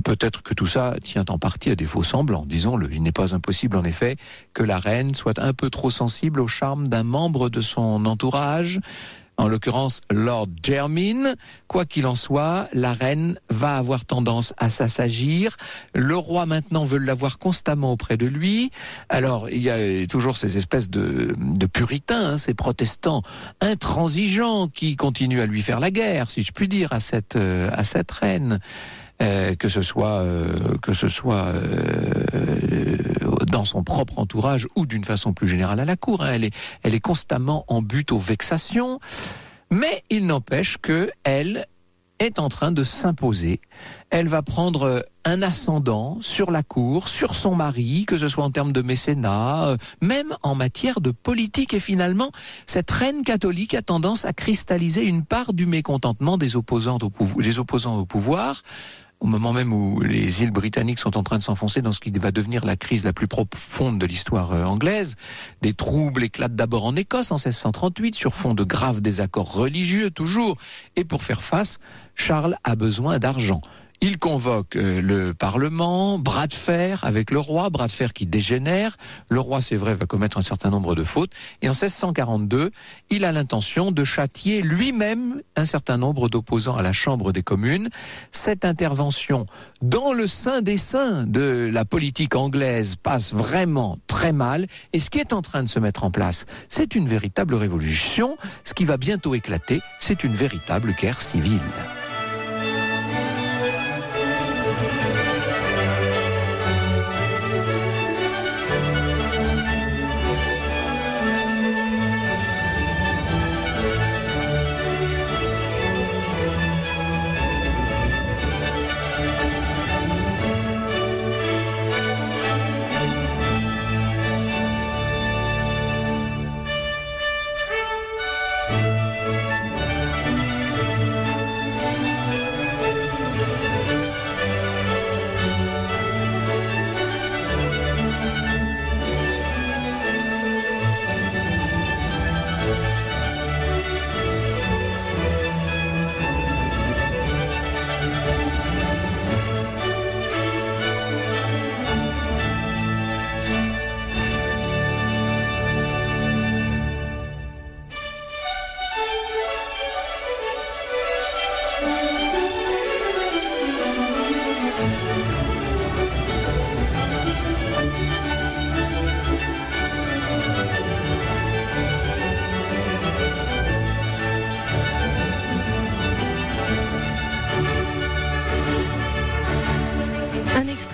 Peut-être 0.00 0.42
que 0.42 0.54
tout 0.54 0.66
ça 0.66 0.94
tient 1.02 1.24
en 1.28 1.38
partie 1.38 1.70
à 1.70 1.74
des 1.74 1.84
faux 1.84 2.02
semblants, 2.02 2.46
disons-le. 2.46 2.92
Il 2.92 3.02
n'est 3.02 3.12
pas 3.12 3.34
impossible, 3.34 3.76
en 3.76 3.84
effet, 3.84 4.16
que 4.54 4.62
la 4.62 4.78
reine 4.78 5.14
soit 5.14 5.38
un 5.38 5.52
peu 5.52 5.70
trop 5.70 5.90
sensible 5.90 6.40
au 6.40 6.48
charme 6.48 6.88
d'un 6.88 7.02
membre 7.02 7.48
de 7.48 7.60
son 7.60 8.06
entourage, 8.06 8.80
en 9.38 9.46
l'occurrence 9.46 10.02
Lord 10.10 10.48
Jermyn. 10.62 11.34
Quoi 11.68 11.86
qu'il 11.86 12.06
en 12.06 12.16
soit, 12.16 12.68
la 12.72 12.92
reine 12.92 13.38
va 13.48 13.76
avoir 13.76 14.04
tendance 14.04 14.52
à 14.58 14.68
s'assagir. 14.68 15.56
Le 15.94 16.16
roi 16.16 16.44
maintenant 16.44 16.84
veut 16.84 16.98
l'avoir 16.98 17.38
constamment 17.38 17.92
auprès 17.92 18.16
de 18.16 18.26
lui. 18.26 18.70
Alors 19.08 19.48
il 19.48 19.62
y 19.62 19.70
a 19.70 20.06
toujours 20.06 20.36
ces 20.36 20.56
espèces 20.56 20.90
de, 20.90 21.32
puritains, 21.72 22.32
hein, 22.32 22.38
ces 22.38 22.54
protestants 22.54 23.22
intransigeants 23.60 24.66
qui 24.66 24.96
continuent 24.96 25.40
à 25.40 25.46
lui 25.46 25.62
faire 25.62 25.80
la 25.80 25.90
guerre, 25.90 26.30
si 26.30 26.42
je 26.42 26.52
puis 26.52 26.68
dire, 26.68 26.92
à 26.92 27.00
cette, 27.00 27.36
euh, 27.36 27.70
à 27.72 27.84
cette 27.84 28.10
reine. 28.10 28.58
Euh, 29.20 29.56
que 29.56 29.68
ce 29.68 29.82
soit 29.82 30.20
euh, 30.20 30.78
que 30.80 30.92
ce 30.92 31.08
soit 31.08 31.46
euh, 31.46 32.96
dans 33.48 33.64
son 33.64 33.82
propre 33.82 34.20
entourage 34.20 34.68
ou 34.76 34.86
d'une 34.86 35.02
façon 35.02 35.32
plus 35.32 35.48
générale 35.48 35.80
à 35.80 35.84
la 35.84 35.96
cour. 35.96 36.22
Hein. 36.22 36.34
Elle 36.34 36.44
est 36.44 36.54
elle 36.84 36.94
est 36.94 37.00
constamment 37.00 37.64
en 37.66 37.82
but 37.82 38.12
aux 38.12 38.18
vexations, 38.18 39.00
mais 39.72 40.04
il 40.08 40.26
n'empêche 40.26 40.78
que 40.78 41.10
elle 41.24 41.66
est 42.20 42.38
en 42.38 42.48
train 42.48 42.70
de 42.70 42.84
s'imposer. 42.84 43.60
Elle 44.10 44.28
va 44.28 44.42
prendre 44.42 45.04
un 45.24 45.42
ascendant 45.42 46.18
sur 46.20 46.52
la 46.52 46.62
cour, 46.62 47.08
sur 47.08 47.34
son 47.34 47.56
mari, 47.56 48.06
que 48.06 48.16
ce 48.16 48.28
soit 48.28 48.44
en 48.44 48.50
termes 48.50 48.72
de 48.72 48.82
mécénat, 48.82 49.76
même 50.00 50.34
en 50.42 50.54
matière 50.54 51.00
de 51.00 51.10
politique. 51.12 51.74
Et 51.74 51.80
finalement, 51.80 52.30
cette 52.66 52.90
reine 52.90 53.22
catholique 53.22 53.74
a 53.74 53.82
tendance 53.82 54.24
à 54.24 54.32
cristalliser 54.32 55.04
une 55.04 55.24
part 55.24 55.52
du 55.52 55.66
mécontentement 55.66 56.38
des 56.38 56.56
opposants 56.56 56.98
au, 57.02 57.10
pouvoir, 57.10 57.44
des 57.44 57.58
opposants 57.60 57.98
au 57.98 58.06
pouvoir 58.06 58.62
au 59.20 59.26
moment 59.26 59.52
même 59.52 59.72
où 59.72 60.00
les 60.00 60.42
îles 60.42 60.50
britanniques 60.50 60.98
sont 60.98 61.16
en 61.16 61.22
train 61.22 61.38
de 61.38 61.42
s'enfoncer 61.42 61.82
dans 61.82 61.92
ce 61.92 62.00
qui 62.00 62.10
va 62.10 62.30
devenir 62.30 62.64
la 62.64 62.76
crise 62.76 63.04
la 63.04 63.12
plus 63.12 63.26
profonde 63.26 63.98
de 63.98 64.06
l'histoire 64.06 64.52
euh, 64.52 64.64
anglaise, 64.64 65.16
des 65.62 65.74
troubles 65.74 66.24
éclatent 66.24 66.54
d'abord 66.54 66.86
en 66.86 66.94
Écosse 66.94 67.32
en 67.32 67.36
1638 67.36 68.14
sur 68.14 68.34
fond 68.34 68.54
de 68.54 68.64
graves 68.64 69.00
désaccords 69.00 69.52
religieux 69.52 70.10
toujours, 70.10 70.56
et 70.96 71.04
pour 71.04 71.22
faire 71.22 71.42
face, 71.42 71.78
Charles 72.14 72.56
a 72.64 72.76
besoin 72.76 73.18
d'argent. 73.18 73.60
Il 74.00 74.18
convoque 74.18 74.76
euh, 74.76 75.00
le 75.00 75.34
Parlement, 75.34 76.20
bras 76.20 76.46
de 76.46 76.54
fer 76.54 77.02
avec 77.02 77.32
le 77.32 77.40
roi, 77.40 77.68
bras 77.68 77.88
de 77.88 77.92
fer 77.92 78.12
qui 78.12 78.26
dégénère. 78.26 78.96
Le 79.28 79.40
roi, 79.40 79.60
c'est 79.60 79.76
vrai, 79.76 79.92
va 79.94 80.06
commettre 80.06 80.38
un 80.38 80.42
certain 80.42 80.70
nombre 80.70 80.94
de 80.94 81.02
fautes. 81.02 81.32
Et 81.62 81.68
en 81.68 81.72
1642, 81.72 82.70
il 83.10 83.24
a 83.24 83.32
l'intention 83.32 83.90
de 83.90 84.04
châtier 84.04 84.62
lui-même 84.62 85.42
un 85.56 85.64
certain 85.64 85.96
nombre 85.96 86.28
d'opposants 86.28 86.76
à 86.76 86.82
la 86.82 86.92
Chambre 86.92 87.32
des 87.32 87.42
communes. 87.42 87.88
Cette 88.30 88.64
intervention 88.64 89.46
dans 89.82 90.12
le 90.12 90.28
sein 90.28 90.62
des 90.62 90.76
saints 90.76 91.26
de 91.26 91.68
la 91.72 91.84
politique 91.84 92.36
anglaise 92.36 92.94
passe 92.94 93.34
vraiment 93.34 93.98
très 94.06 94.32
mal. 94.32 94.66
Et 94.92 95.00
ce 95.00 95.10
qui 95.10 95.18
est 95.18 95.32
en 95.32 95.42
train 95.42 95.64
de 95.64 95.68
se 95.68 95.80
mettre 95.80 96.04
en 96.04 96.12
place, 96.12 96.46
c'est 96.68 96.94
une 96.94 97.08
véritable 97.08 97.56
révolution. 97.56 98.36
Ce 98.62 98.74
qui 98.74 98.84
va 98.84 98.96
bientôt 98.96 99.34
éclater, 99.34 99.80
c'est 99.98 100.22
une 100.22 100.34
véritable 100.34 100.94
guerre 100.94 101.20
civile. 101.20 101.58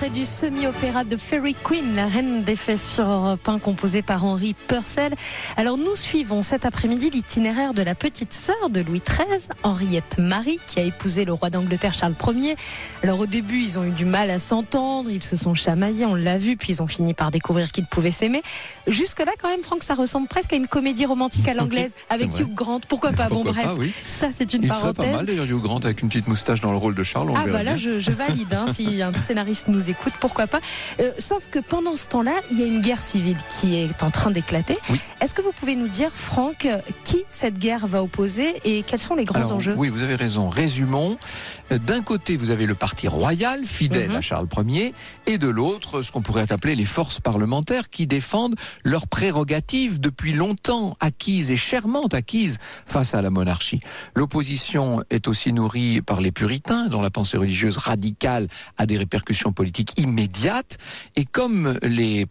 Du 0.02 0.24
semi-opéra 0.24 1.04
de 1.04 1.16
Fairy 1.16 1.54
Queen, 1.54 1.94
la 1.94 2.06
reine 2.06 2.42
des 2.42 2.56
fées 2.56 2.76
sur 2.76 3.04
Europe 3.04 3.48
1, 3.48 3.58
composé 3.58 4.02
par 4.02 4.24
Henri 4.24 4.54
Purcell. 4.66 5.14
Alors 5.56 5.78
nous 5.78 5.94
suivons 5.94 6.42
cet 6.42 6.66
après-midi 6.66 7.10
l'itinéraire 7.10 7.72
de 7.74 7.82
la 7.82 7.94
petite 7.94 8.32
sœur 8.32 8.70
de 8.70 8.80
Louis 8.80 9.00
XIII, 9.00 9.48
Henriette 9.62 10.18
Marie, 10.18 10.58
qui 10.66 10.80
a 10.80 10.82
épousé 10.82 11.24
le 11.24 11.32
roi 11.32 11.48
d'Angleterre 11.48 11.94
Charles 11.94 12.16
Ier. 12.34 12.56
Alors 13.02 13.20
au 13.20 13.26
début, 13.26 13.62
ils 13.62 13.78
ont 13.78 13.84
eu 13.84 13.92
du 13.92 14.04
mal 14.04 14.30
à 14.30 14.38
s'entendre, 14.38 15.10
ils 15.10 15.22
se 15.22 15.36
sont 15.36 15.54
chamaillés, 15.54 16.04
on 16.04 16.16
l'a 16.16 16.36
vu, 16.36 16.56
puis 16.56 16.74
ils 16.74 16.82
ont 16.82 16.86
fini 16.86 17.14
par 17.14 17.30
découvrir 17.30 17.72
qu'ils 17.72 17.86
pouvaient 17.86 18.10
s'aimer. 18.10 18.42
Jusque-là, 18.86 19.32
quand 19.40 19.48
même, 19.48 19.62
Franck, 19.62 19.82
ça 19.82 19.94
ressemble 19.94 20.28
presque 20.28 20.52
à 20.52 20.56
une 20.56 20.66
comédie 20.66 21.06
romantique 21.06 21.48
à 21.48 21.54
l'anglaise, 21.54 21.94
avec 22.10 22.38
Hugh 22.38 22.52
Grant. 22.54 22.80
Pourquoi 22.88 23.12
pas 23.12 23.28
Pourquoi 23.28 23.52
Bon, 23.52 23.58
bref, 23.58 23.68
oui. 23.78 23.92
ça 24.18 24.28
c'est 24.36 24.52
une 24.54 24.62
Il 24.64 24.68
parenthèse. 24.68 24.94
serait 24.96 25.06
pas 25.10 25.16
mal 25.16 25.26
d'ailleurs 25.26 25.46
Hugh 25.46 25.60
Grant 25.62 25.78
avec 25.78 26.02
une 26.02 26.08
petite 26.08 26.28
moustache 26.28 26.60
dans 26.60 26.70
le 26.70 26.76
rôle 26.76 26.94
de 26.94 27.02
Charles. 27.02 27.30
On 27.30 27.34
Ah 27.36 27.44
bah 27.46 27.62
là, 27.62 27.76
je, 27.76 27.98
je 28.00 28.10
valide, 28.10 28.52
hein, 28.52 28.66
si 28.72 29.00
un 29.02 29.12
scénariste 29.12 29.68
nous 29.68 29.90
écoute, 29.90 30.12
pourquoi 30.20 30.46
pas. 30.46 30.60
Euh, 31.00 31.10
sauf 31.18 31.46
que 31.50 31.58
pendant 31.58 31.96
ce 31.96 32.06
temps-là, 32.08 32.34
il 32.50 32.58
y 32.58 32.62
a 32.62 32.66
une 32.66 32.80
guerre 32.80 33.00
civile 33.00 33.38
qui 33.60 33.76
est 33.76 34.02
en 34.02 34.10
train 34.10 34.30
d'éclater. 34.30 34.76
Oui. 34.90 35.00
Est-ce 35.20 35.34
que 35.34 35.42
vous 35.42 35.52
pouvez 35.52 35.76
nous 35.76 35.88
dire, 35.88 36.10
Franck, 36.12 36.68
qui 37.04 37.24
cette 37.30 37.58
guerre 37.58 37.86
va 37.86 38.02
opposer 38.02 38.54
et 38.64 38.82
quels 38.82 39.00
sont 39.00 39.14
les 39.14 39.24
grands 39.24 39.38
Alors, 39.38 39.52
enjeux? 39.54 39.74
Oui, 39.76 39.88
vous 39.88 40.02
avez 40.02 40.14
raison. 40.14 40.48
Résumons. 40.48 41.16
D'un 41.70 42.02
côté, 42.02 42.36
vous 42.36 42.50
avez 42.50 42.66
le 42.66 42.74
parti 42.74 43.08
royal, 43.08 43.64
fidèle 43.64 44.10
Mhm. 44.10 44.16
à 44.16 44.20
Charles 44.20 44.48
Ier, 44.68 44.92
et 45.26 45.38
de 45.38 45.48
l'autre, 45.48 46.02
ce 46.02 46.12
qu'on 46.12 46.20
pourrait 46.20 46.52
appeler 46.52 46.74
les 46.76 46.84
forces 46.84 47.20
parlementaires 47.20 47.88
qui 47.88 48.06
défendent 48.06 48.54
leurs 48.82 49.06
prérogatives 49.06 50.00
depuis 50.00 50.32
longtemps 50.32 50.94
acquises 51.00 51.50
et 51.50 51.56
chèrement 51.56 52.06
acquises 52.06 52.58
face 52.86 53.14
à 53.14 53.22
la 53.22 53.30
monarchie. 53.30 53.80
L'opposition 54.14 55.02
est 55.10 55.28
aussi 55.28 55.52
nourrie 55.52 56.00
par 56.00 56.20
les 56.20 56.32
puritains, 56.32 56.88
dont 56.88 57.02
la 57.02 57.10
pensée 57.10 57.36
religieuse 57.36 57.76
radicale 57.76 58.48
a 58.76 58.86
des 58.86 58.96
répercussions 58.96 59.52
politiques 59.52 59.98
immédiates, 59.98 60.78
et 61.16 61.24
comme 61.24 61.78
les, 61.82 62.26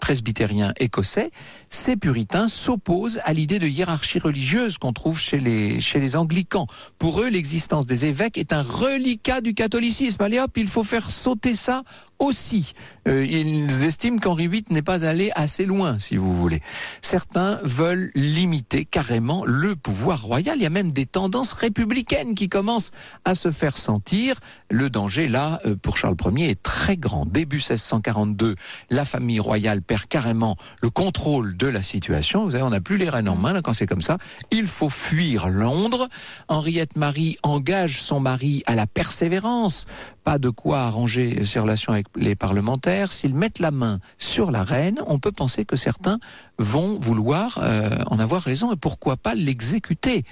presbytériens 0.00 0.72
écossais, 0.78 1.30
ces 1.70 1.96
puritains 1.96 2.48
s'opposent 2.48 3.20
à 3.24 3.32
l'idée 3.32 3.58
de 3.58 3.66
hiérarchie 3.66 4.18
religieuse 4.18 4.78
qu'on 4.78 4.92
trouve 4.92 5.18
chez 5.18 5.38
les, 5.38 5.80
chez 5.80 6.00
les 6.00 6.16
anglicans. 6.16 6.66
Pour 6.98 7.20
eux, 7.20 7.28
l'existence 7.28 7.86
des 7.86 8.04
évêques 8.04 8.38
est 8.38 8.52
un 8.52 8.62
reliquat 8.62 9.40
du 9.40 9.54
catholicisme. 9.54 10.22
Allez 10.22 10.38
hop, 10.38 10.56
il 10.56 10.68
faut 10.68 10.84
faire 10.84 11.10
sauter 11.10 11.54
ça 11.54 11.82
aussi. 12.18 12.72
Euh, 13.08 13.24
ils 13.24 13.84
estiment 13.84 14.18
qu'Henri 14.18 14.48
VIII 14.48 14.64
n'est 14.70 14.82
pas 14.82 15.04
allé 15.06 15.30
assez 15.34 15.64
loin, 15.64 15.98
si 15.98 16.16
vous 16.16 16.36
voulez. 16.36 16.60
Certains 17.00 17.58
veulent 17.62 18.10
limiter 18.14 18.84
carrément 18.84 19.44
le 19.44 19.76
pouvoir 19.76 20.22
royal. 20.22 20.56
Il 20.58 20.62
y 20.62 20.66
a 20.66 20.70
même 20.70 20.92
des 20.92 21.06
tendances 21.06 21.52
républicaines 21.52 22.34
qui 22.34 22.48
commencent 22.48 22.90
à 23.24 23.34
se 23.34 23.50
faire 23.50 23.78
sentir. 23.78 24.36
Le 24.70 24.90
danger, 24.90 25.28
là, 25.28 25.60
euh, 25.64 25.76
pour 25.76 25.96
Charles 25.96 26.16
Ier, 26.34 26.50
est 26.50 26.62
très 26.62 26.96
grand. 26.96 27.26
Début 27.26 27.56
1642, 27.56 28.56
la 28.90 29.04
famille 29.04 29.40
royale 29.40 29.82
perd 29.82 30.06
carrément 30.06 30.56
le 30.82 30.90
contrôle 30.90 31.56
de 31.56 31.66
la 31.66 31.82
situation. 31.82 32.44
Vous 32.44 32.52
savez, 32.52 32.62
on 32.62 32.70
n'a 32.70 32.80
plus 32.80 32.96
les 32.96 33.08
rênes 33.08 33.28
en 33.28 33.36
main 33.36 33.62
quand 33.62 33.72
c'est 33.72 33.86
comme 33.86 34.02
ça. 34.02 34.18
Il 34.50 34.66
faut 34.66 34.90
fuir 34.90 35.48
Londres. 35.48 36.08
Henriette 36.48 36.96
Marie 36.96 37.36
engage 37.42 38.00
son 38.02 38.20
mari 38.20 38.62
à 38.66 38.74
la 38.74 38.86
persévérance. 38.86 39.86
Pas 40.26 40.38
de 40.38 40.50
quoi 40.50 40.80
arranger 40.80 41.44
ses 41.44 41.60
relations 41.60 41.92
avec 41.92 42.08
les 42.16 42.34
parlementaires. 42.34 43.12
S'ils 43.12 43.32
mettent 43.32 43.60
la 43.60 43.70
main 43.70 44.00
sur 44.18 44.50
la 44.50 44.64
reine, 44.64 45.00
on 45.06 45.20
peut 45.20 45.30
penser 45.30 45.64
que 45.64 45.76
certains 45.76 46.18
vont 46.58 46.98
vouloir 46.98 47.60
euh, 47.62 47.90
en 48.06 48.18
avoir 48.18 48.42
raison 48.42 48.72
et 48.72 48.76
pourquoi 48.76 49.16
pas 49.16 49.36
l'exécuter? 49.36 50.24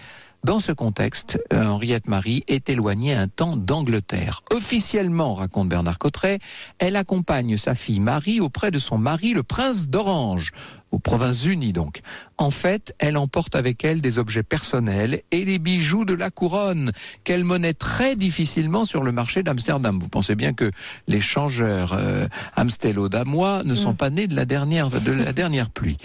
Dans 0.44 0.60
ce 0.60 0.72
contexte, 0.72 1.38
euh, 1.54 1.64
Henriette 1.64 2.06
Marie 2.06 2.44
est 2.48 2.68
éloignée 2.68 3.14
un 3.14 3.28
temps 3.28 3.56
d'Angleterre. 3.56 4.42
Officiellement, 4.52 5.32
raconte 5.32 5.70
Bernard 5.70 5.98
Cotteret, 5.98 6.38
elle 6.78 6.96
accompagne 6.96 7.56
sa 7.56 7.74
fille 7.74 7.98
Marie 7.98 8.40
auprès 8.40 8.70
de 8.70 8.78
son 8.78 8.98
mari, 8.98 9.32
le 9.32 9.42
prince 9.42 9.88
d'Orange, 9.88 10.52
aux 10.90 10.98
Provinces-Unies 10.98 11.72
donc. 11.72 12.02
En 12.36 12.50
fait, 12.50 12.94
elle 12.98 13.16
emporte 13.16 13.54
avec 13.54 13.84
elle 13.84 14.00
des 14.02 14.18
objets 14.18 14.42
personnels 14.42 15.22
et 15.30 15.44
les 15.44 15.58
bijoux 15.58 16.04
de 16.04 16.14
la 16.14 16.30
couronne 16.30 16.92
qu'elle 17.24 17.44
monnaie 17.44 17.74
très 17.74 18.14
difficilement 18.14 18.84
sur 18.84 19.02
le 19.02 19.12
marché 19.12 19.42
d'Amsterdam. 19.42 19.98
Vous 19.98 20.08
pensez 20.08 20.34
bien 20.34 20.52
que 20.52 20.70
les 21.08 21.20
changeurs 21.20 21.94
euh, 21.94 22.26
amstello-damois 22.54 23.62
ne 23.64 23.74
sont 23.74 23.92
Mm. 23.92 23.96
pas 23.96 24.10
nés 24.10 24.26
de 24.26 24.36
la 24.36 24.44
dernière 24.44 24.90
de 24.90 25.12
la 25.12 25.32
dernière 25.32 25.70
pluie. 25.70 25.96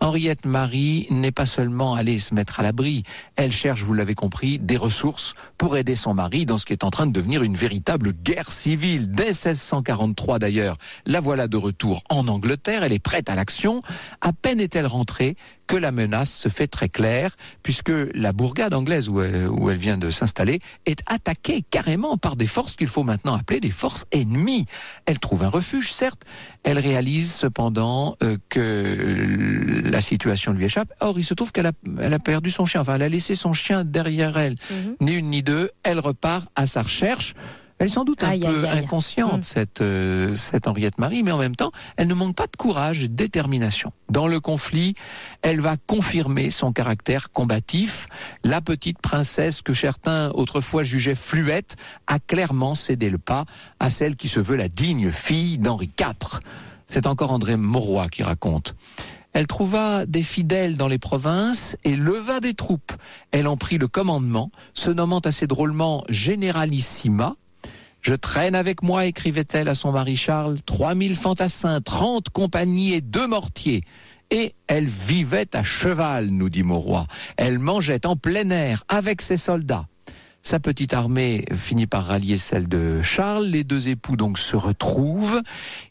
Henriette 0.00 0.46
Marie 0.46 1.06
n'est 1.10 1.32
pas 1.32 1.46
seulement 1.46 1.94
allée 1.94 2.18
se 2.18 2.34
mettre 2.34 2.60
à 2.60 2.62
l'abri, 2.62 3.04
elle 3.36 3.52
cherche, 3.52 3.83
vous 3.84 3.94
l'avez 3.94 4.14
compris, 4.14 4.58
des 4.58 4.76
ressources 4.76 5.34
pour 5.64 5.78
aider 5.78 5.96
son 5.96 6.12
mari 6.12 6.44
dans 6.44 6.58
ce 6.58 6.66
qui 6.66 6.74
est 6.74 6.84
en 6.84 6.90
train 6.90 7.06
de 7.06 7.12
devenir 7.12 7.42
une 7.42 7.56
véritable 7.56 8.12
guerre 8.12 8.52
civile. 8.52 9.10
Dès 9.10 9.28
1643 9.28 10.38
d'ailleurs, 10.38 10.76
la 11.06 11.20
voilà 11.22 11.48
de 11.48 11.56
retour 11.56 12.02
en 12.10 12.28
Angleterre, 12.28 12.82
elle 12.82 12.92
est 12.92 12.98
prête 12.98 13.30
à 13.30 13.34
l'action. 13.34 13.80
À 14.20 14.34
peine 14.34 14.60
est-elle 14.60 14.84
rentrée 14.84 15.38
que 15.66 15.76
la 15.76 15.92
menace 15.92 16.30
se 16.30 16.48
fait 16.48 16.66
très 16.66 16.88
claire, 16.88 17.36
puisque 17.62 17.92
la 18.14 18.32
bourgade 18.32 18.74
anglaise 18.74 19.08
où 19.08 19.20
elle, 19.20 19.48
où 19.48 19.70
elle 19.70 19.78
vient 19.78 19.96
de 19.96 20.10
s'installer 20.10 20.60
est 20.86 21.00
attaquée 21.06 21.64
carrément 21.70 22.16
par 22.16 22.36
des 22.36 22.46
forces 22.46 22.76
qu'il 22.76 22.86
faut 22.86 23.02
maintenant 23.02 23.34
appeler 23.34 23.60
des 23.60 23.70
forces 23.70 24.04
ennemies. 24.12 24.66
Elle 25.06 25.18
trouve 25.18 25.42
un 25.42 25.48
refuge, 25.48 25.92
certes, 25.92 26.22
elle 26.64 26.78
réalise 26.78 27.32
cependant 27.32 28.16
euh, 28.22 28.36
que 28.48 28.60
euh, 28.60 29.90
la 29.90 30.00
situation 30.00 30.52
lui 30.52 30.66
échappe. 30.66 30.92
Or, 31.00 31.18
il 31.18 31.24
se 31.24 31.34
trouve 31.34 31.52
qu'elle 31.52 31.66
a, 31.66 31.72
elle 32.00 32.14
a 32.14 32.18
perdu 32.18 32.50
son 32.50 32.66
chien, 32.66 32.82
enfin, 32.82 32.96
elle 32.96 33.02
a 33.02 33.08
laissé 33.08 33.34
son 33.34 33.52
chien 33.52 33.84
derrière 33.84 34.36
elle. 34.36 34.56
Mhm. 34.70 34.96
Ni 35.00 35.12
une 35.12 35.30
ni 35.30 35.42
deux, 35.42 35.53
elle 35.82 36.00
repart 36.00 36.48
à 36.56 36.66
sa 36.66 36.82
recherche. 36.82 37.34
Elle 37.78 37.88
est 37.88 37.90
sans 37.90 38.04
doute 38.04 38.22
un 38.22 38.28
Aïe, 38.28 38.40
peu 38.40 38.46
aïe, 38.46 38.66
aïe. 38.66 38.78
inconsciente, 38.84 39.40
Mm. 39.40 39.42
cette, 39.42 39.80
euh, 39.80 40.32
cette 40.36 40.68
Henriette 40.68 40.96
Marie, 40.98 41.24
mais 41.24 41.32
en 41.32 41.38
même 41.38 41.56
temps, 41.56 41.72
elle 41.96 42.06
ne 42.06 42.14
manque 42.14 42.36
pas 42.36 42.46
de 42.46 42.56
courage 42.56 43.02
et 43.02 43.08
de 43.08 43.14
détermination. 43.16 43.92
Dans 44.08 44.28
le 44.28 44.38
conflit, 44.38 44.94
elle 45.42 45.60
va 45.60 45.76
confirmer 45.76 46.50
son 46.50 46.72
caractère 46.72 47.32
combatif. 47.32 48.06
La 48.44 48.60
petite 48.60 49.00
princesse 49.00 49.60
que 49.60 49.72
certains 49.74 50.30
autrefois 50.34 50.84
jugeaient 50.84 51.16
fluette 51.16 51.74
a 52.06 52.20
clairement 52.20 52.76
cédé 52.76 53.10
le 53.10 53.18
pas 53.18 53.44
à 53.80 53.90
celle 53.90 54.14
qui 54.14 54.28
se 54.28 54.38
veut 54.38 54.56
la 54.56 54.68
digne 54.68 55.10
fille 55.10 55.58
d'Henri 55.58 55.90
IV. 55.98 56.40
C'est 56.86 57.08
encore 57.08 57.32
André 57.32 57.56
Mauroy 57.56 58.08
qui 58.08 58.22
raconte. 58.22 58.76
Elle 59.34 59.48
trouva 59.48 60.06
des 60.06 60.22
fidèles 60.22 60.76
dans 60.76 60.86
les 60.86 60.98
provinces 60.98 61.76
et 61.82 61.96
leva 61.96 62.38
des 62.38 62.54
troupes. 62.54 62.92
Elle 63.32 63.48
en 63.48 63.56
prit 63.56 63.78
le 63.78 63.88
commandement, 63.88 64.52
se 64.74 64.90
nommant 64.90 65.18
assez 65.18 65.48
drôlement 65.48 66.04
Généralissima. 66.08 67.34
Je 68.00 68.14
traîne 68.14 68.54
avec 68.54 68.82
moi, 68.82 69.06
écrivait-elle 69.06 69.68
à 69.68 69.74
son 69.74 69.90
mari 69.90 70.14
Charles, 70.14 70.60
3000 70.64 71.16
fantassins, 71.16 71.80
30 71.80 72.30
compagnies 72.30 72.92
et 72.92 73.00
deux 73.00 73.26
mortiers. 73.26 73.82
Et 74.30 74.54
elle 74.68 74.86
vivait 74.86 75.54
à 75.56 75.64
cheval, 75.64 76.28
nous 76.28 76.48
dit 76.48 76.62
Mauroy. 76.62 77.06
Elle 77.36 77.58
mangeait 77.58 78.06
en 78.06 78.14
plein 78.14 78.50
air 78.50 78.84
avec 78.88 79.20
ses 79.20 79.36
soldats. 79.36 79.86
Sa 80.46 80.60
petite 80.60 80.92
armée 80.92 81.46
finit 81.54 81.86
par 81.86 82.04
rallier 82.04 82.36
celle 82.36 82.68
de 82.68 83.00
Charles. 83.00 83.46
Les 83.46 83.64
deux 83.64 83.88
époux 83.88 84.14
donc 84.14 84.38
se 84.38 84.56
retrouvent. 84.56 85.40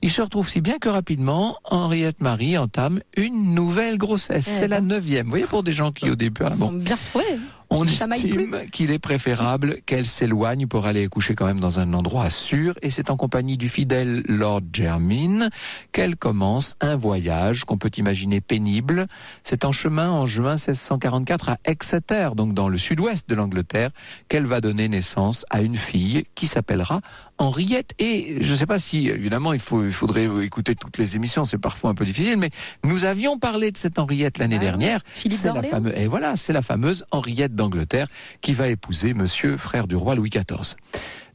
Ils 0.04 0.12
se 0.12 0.22
retrouvent 0.22 0.48
si 0.48 0.62
bien 0.62 0.78
que 0.78 0.90
rapidement, 0.90 1.58
Henriette 1.64 2.22
Marie 2.22 2.56
entame 2.60 3.00
une 3.18 3.56
nouvelle 3.56 3.98
grossesse. 3.98 4.48
Eh 4.48 4.60
C'est 4.60 4.68
la 4.68 4.80
ben. 4.80 4.90
neuvième. 4.90 5.26
Vous 5.26 5.32
voyez, 5.32 5.46
pour 5.46 5.64
des 5.64 5.72
gens 5.72 5.92
qui 5.92 6.08
au 6.12 6.16
début, 6.16 6.44
ah 6.46 6.50
Ils 6.52 6.60
bon, 6.60 6.68
sont 6.68 6.74
bien 6.74 6.96
retrouvés. 6.96 7.40
On 7.74 7.86
estime 7.86 8.58
qu'il 8.72 8.92
est 8.92 9.00
préférable 9.00 9.78
qu'elle 9.86 10.06
s'éloigne 10.06 10.68
pour 10.68 10.86
aller 10.86 11.08
coucher 11.08 11.36
quand 11.36 11.46
même 11.46 11.60
dans 11.60 11.80
un 11.80 11.94
endroit 11.94 12.30
sûr. 12.30 12.76
Et 12.82 12.90
c'est 12.90 13.10
en 13.10 13.18
compagnie 13.18 13.58
du 13.58 13.70
fidèle 13.70 14.24
Lord 14.28 14.62
Jermyn 14.72 15.50
qu'elle 15.92 16.16
commence 16.16 16.76
un 16.82 16.96
voyage 16.96 17.66
qu'on 17.66 17.78
peut 17.78 17.92
imaginer 17.98 18.42
pénible. 18.42 19.08
C'est 19.44 19.66
en 19.66 19.72
chemin 19.72 20.10
en 20.10 20.26
juin 20.26 20.54
1644 20.54 21.50
à 21.50 21.58
Exeter, 21.66 22.30
donc 22.36 22.54
dans 22.54 22.70
le 22.70 22.78
sud-ouest 22.78 23.28
de 23.28 23.36
l'Angleterre, 23.36 23.90
qu'elle 24.30 24.46
va 24.46 24.62
donner 24.62 24.88
naissance 24.88 25.46
à 25.50 25.62
une 25.62 25.76
fille 25.76 26.26
qui 26.36 26.48
s'appellera 26.48 27.02
Henriette. 27.38 27.92
Et 28.00 28.38
je 28.42 28.52
ne 28.52 28.58
sais 28.58 28.66
pas 28.66 28.80
si, 28.80 29.08
évidemment, 29.08 29.54
il, 29.54 29.60
faut, 29.60 29.84
il 29.84 29.92
faudrait 29.92 30.28
écouter 30.44 30.76
toutes 30.76 30.98
les 30.98 31.16
émissions, 31.16 31.46
c'est 31.46 31.58
parfois 31.58 31.90
un 31.90 31.94
peu 31.94 32.06
difficile, 32.06 32.38
mais 32.38 32.50
nous 32.84 33.06
avions 33.06 33.38
parlé 33.38 33.72
de 33.72 33.78
cette 33.78 34.00
Henriette 34.00 34.38
l'année 34.38 34.58
Ah 34.60 34.64
dernière. 34.64 35.02
Philippe 35.06 35.40
C'est 35.40 35.54
la 35.54 35.64
fameuse, 35.64 35.94
et 35.96 36.08
voilà, 36.08 36.36
c'est 36.36 36.54
la 36.54 36.62
fameuse 36.62 37.06
Henriette 37.12 37.56
d'Angleterre 37.56 38.08
qui 38.42 38.54
va 38.54 38.68
épouser 38.68 39.14
monsieur 39.14 39.58
frère 39.58 39.88
du 39.88 39.96
roi 39.96 40.16
Louis 40.16 40.30
XIV. 40.30 40.76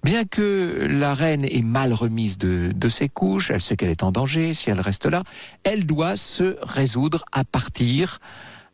Bien 0.05 0.25
que 0.25 0.87
la 0.89 1.13
reine 1.13 1.45
est 1.45 1.65
mal 1.65 1.93
remise 1.93 2.39
de, 2.39 2.73
de 2.75 2.89
ses 2.89 3.09
couches, 3.09 3.51
elle 3.51 3.61
sait 3.61 3.77
qu'elle 3.77 3.91
est 3.91 4.05
en 4.05 4.13
danger, 4.13 4.55
si 4.55 4.71
elle 4.71 4.81
reste 4.81 5.07
là, 5.07 5.25
elle 5.65 5.85
doit 5.85 6.17
se 6.17 6.57
résoudre 6.63 7.25
à 7.33 7.43
partir. 7.45 8.19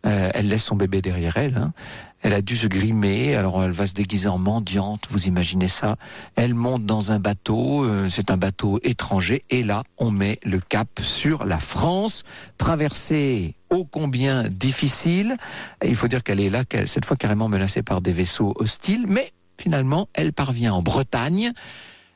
Euh, 0.07 0.31
elle 0.35 0.49
laisse 0.49 0.65
son 0.65 0.77
bébé 0.77 1.01
derrière 1.01 1.37
elle. 1.37 1.57
hein. 1.57 1.73
Elle 2.21 2.33
a 2.33 2.41
dû 2.41 2.57
se 2.57 2.67
grimer, 2.67 3.35
alors 3.35 3.63
elle 3.63 3.71
va 3.71 3.87
se 3.87 3.93
déguiser 3.93 4.29
en 4.29 4.39
mendiante, 4.39 5.09
vous 5.11 5.27
imaginez 5.27 5.69
ça. 5.69 5.97
Elle 6.37 6.55
monte 6.55 6.87
dans 6.87 7.13
un 7.13 7.19
bateau, 7.19 7.85
euh, 7.85 8.09
c'est 8.09 8.31
un 8.31 8.39
bateau 8.39 8.81
étranger, 8.83 9.43
et 9.51 9.63
là, 9.63 9.83
on 9.99 10.11
met 10.11 10.41
le 10.43 10.59
cap 10.59 10.89
sur 11.03 11.45
la 11.45 11.59
France, 11.59 12.25
traversée 12.57 13.55
ô 13.69 13.85
combien 13.85 14.45
difficile. 14.45 15.37
Et 15.83 15.89
il 15.89 15.95
faut 15.95 16.09
dire 16.09 16.23
qu'elle 16.23 16.41
est 16.41 16.49
là, 16.49 16.65
cette 16.87 17.05
fois 17.05 17.19
carrément 17.19 17.49
menacée 17.49 17.83
par 17.83 18.01
des 18.01 18.13
vaisseaux 18.13 18.55
hostiles, 18.57 19.05
mais 19.07 19.33
finalement, 19.59 20.09
elle 20.15 20.33
parvient 20.33 20.73
en 20.73 20.83
Bretagne. 20.83 21.53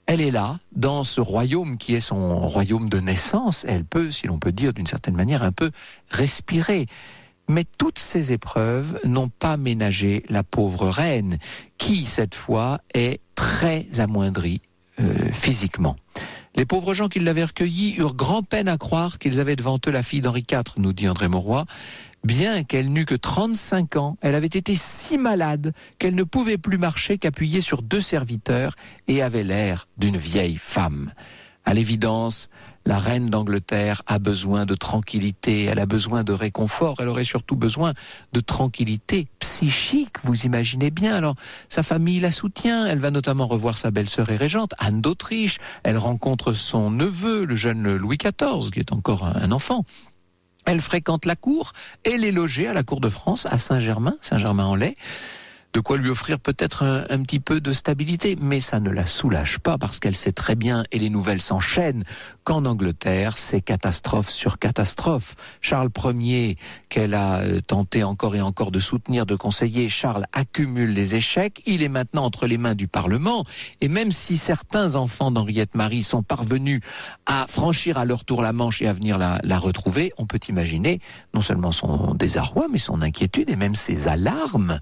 Elle 0.06 0.22
est 0.22 0.30
là, 0.30 0.58
dans 0.74 1.04
ce 1.04 1.20
royaume 1.20 1.76
qui 1.76 1.94
est 1.94 2.00
son 2.00 2.48
royaume 2.48 2.88
de 2.88 2.98
naissance. 2.98 3.66
Elle 3.68 3.84
peut, 3.84 4.10
si 4.10 4.26
l'on 4.26 4.38
peut 4.38 4.52
dire 4.52 4.72
d'une 4.72 4.86
certaine 4.86 5.16
manière, 5.16 5.42
un 5.42 5.52
peu 5.52 5.70
respirer. 6.08 6.86
Mais 7.48 7.64
toutes 7.78 7.98
ces 7.98 8.32
épreuves 8.32 9.00
n'ont 9.04 9.28
pas 9.30 9.56
ménagé 9.56 10.24
la 10.28 10.42
pauvre 10.42 10.88
reine, 10.88 11.38
qui, 11.78 12.04
cette 12.04 12.34
fois, 12.34 12.80
est 12.94 13.20
très 13.34 13.86
amoindrie 13.98 14.60
euh, 15.00 15.14
physiquement. 15.32 15.96
Les 16.56 16.64
pauvres 16.64 16.92
gens 16.92 17.08
qui 17.08 17.20
l'avaient 17.20 17.44
recueillie 17.44 17.94
eurent 17.98 18.16
grand 18.16 18.42
peine 18.42 18.68
à 18.68 18.78
croire 18.78 19.18
qu'ils 19.18 19.38
avaient 19.38 19.56
devant 19.56 19.78
eux 19.86 19.90
la 19.90 20.02
fille 20.02 20.20
d'Henri 20.20 20.44
IV, 20.50 20.74
nous 20.76 20.92
dit 20.92 21.08
André 21.08 21.28
Mauroy. 21.28 21.64
Bien 22.24 22.64
qu'elle 22.64 22.92
n'eût 22.92 23.06
que 23.06 23.14
35 23.14 23.96
ans, 23.96 24.16
elle 24.22 24.34
avait 24.34 24.46
été 24.46 24.74
si 24.74 25.18
malade 25.18 25.72
qu'elle 25.98 26.16
ne 26.16 26.24
pouvait 26.24 26.58
plus 26.58 26.76
marcher 26.76 27.16
qu'appuyée 27.16 27.60
sur 27.60 27.80
deux 27.80 28.00
serviteurs 28.00 28.74
et 29.06 29.22
avait 29.22 29.44
l'air 29.44 29.86
d'une 29.98 30.16
vieille 30.16 30.56
femme. 30.56 31.12
À 31.64 31.74
l'évidence, 31.74 32.48
la 32.88 32.98
reine 32.98 33.26
d'Angleterre 33.26 34.00
a 34.06 34.18
besoin 34.18 34.64
de 34.64 34.74
tranquillité, 34.74 35.64
elle 35.64 35.78
a 35.78 35.84
besoin 35.84 36.24
de 36.24 36.32
réconfort, 36.32 36.96
elle 37.00 37.08
aurait 37.08 37.22
surtout 37.22 37.54
besoin 37.54 37.92
de 38.32 38.40
tranquillité 38.40 39.26
psychique, 39.40 40.16
vous 40.24 40.46
imaginez 40.46 40.90
bien. 40.90 41.14
Alors, 41.14 41.34
sa 41.68 41.82
famille 41.82 42.18
la 42.18 42.32
soutient, 42.32 42.86
elle 42.86 42.98
va 42.98 43.10
notamment 43.10 43.46
revoir 43.46 43.76
sa 43.76 43.90
belle-sœur 43.90 44.30
et 44.30 44.36
régente, 44.36 44.72
Anne 44.78 45.02
d'Autriche, 45.02 45.58
elle 45.82 45.98
rencontre 45.98 46.54
son 46.54 46.90
neveu, 46.90 47.44
le 47.44 47.56
jeune 47.56 47.94
Louis 47.94 48.16
XIV, 48.16 48.70
qui 48.70 48.80
est 48.80 48.92
encore 48.92 49.24
un 49.24 49.52
enfant. 49.52 49.84
Elle 50.64 50.80
fréquente 50.80 51.26
la 51.26 51.36
cour, 51.36 51.72
elle 52.04 52.24
est 52.24 52.32
logée 52.32 52.68
à 52.68 52.72
la 52.72 52.84
cour 52.84 53.00
de 53.00 53.10
France, 53.10 53.44
à 53.44 53.58
Saint-Germain, 53.58 54.16
Saint-Germain-en-Laye 54.22 54.96
de 55.72 55.80
quoi 55.80 55.98
lui 55.98 56.10
offrir 56.10 56.40
peut-être 56.40 56.82
un, 57.10 57.22
petit 57.22 57.40
peu 57.40 57.60
de 57.60 57.72
stabilité, 57.72 58.36
mais 58.40 58.60
ça 58.60 58.80
ne 58.80 58.90
la 58.90 59.06
soulage 59.06 59.58
pas 59.58 59.76
parce 59.76 59.98
qu'elle 59.98 60.14
sait 60.14 60.32
très 60.32 60.54
bien, 60.54 60.84
et 60.92 60.98
les 60.98 61.10
nouvelles 61.10 61.42
s'enchaînent, 61.42 62.04
qu'en 62.44 62.64
Angleterre, 62.64 63.36
c'est 63.36 63.60
catastrophe 63.60 64.30
sur 64.30 64.58
catastrophe. 64.58 65.34
Charles 65.60 65.90
Ier, 66.14 66.56
qu'elle 66.88 67.14
a 67.14 67.40
euh, 67.40 67.60
tenté 67.60 68.02
encore 68.02 68.34
et 68.34 68.40
encore 68.40 68.70
de 68.70 68.80
soutenir, 68.80 69.26
de 69.26 69.34
conseiller, 69.36 69.88
Charles 69.88 70.24
accumule 70.32 70.92
les 70.92 71.14
échecs, 71.14 71.62
il 71.66 71.82
est 71.82 71.88
maintenant 71.88 72.24
entre 72.24 72.46
les 72.46 72.58
mains 72.58 72.74
du 72.74 72.88
Parlement, 72.88 73.44
et 73.80 73.88
même 73.88 74.10
si 74.10 74.36
certains 74.38 74.96
enfants 74.96 75.30
d'Henriette 75.30 75.74
Marie 75.74 76.02
sont 76.02 76.22
parvenus 76.22 76.80
à 77.26 77.46
franchir 77.46 77.98
à 77.98 78.04
leur 78.04 78.24
tour 78.24 78.42
la 78.42 78.52
Manche 78.52 78.80
et 78.80 78.88
à 78.88 78.92
venir 78.92 79.18
la, 79.18 79.38
la 79.44 79.58
retrouver, 79.58 80.12
on 80.16 80.26
peut 80.26 80.40
imaginer 80.48 81.00
non 81.34 81.42
seulement 81.42 81.72
son 81.72 82.14
désarroi, 82.14 82.66
mais 82.70 82.78
son 82.78 83.02
inquiétude 83.02 83.50
et 83.50 83.56
même 83.56 83.74
ses 83.74 84.08
alarmes 84.08 84.78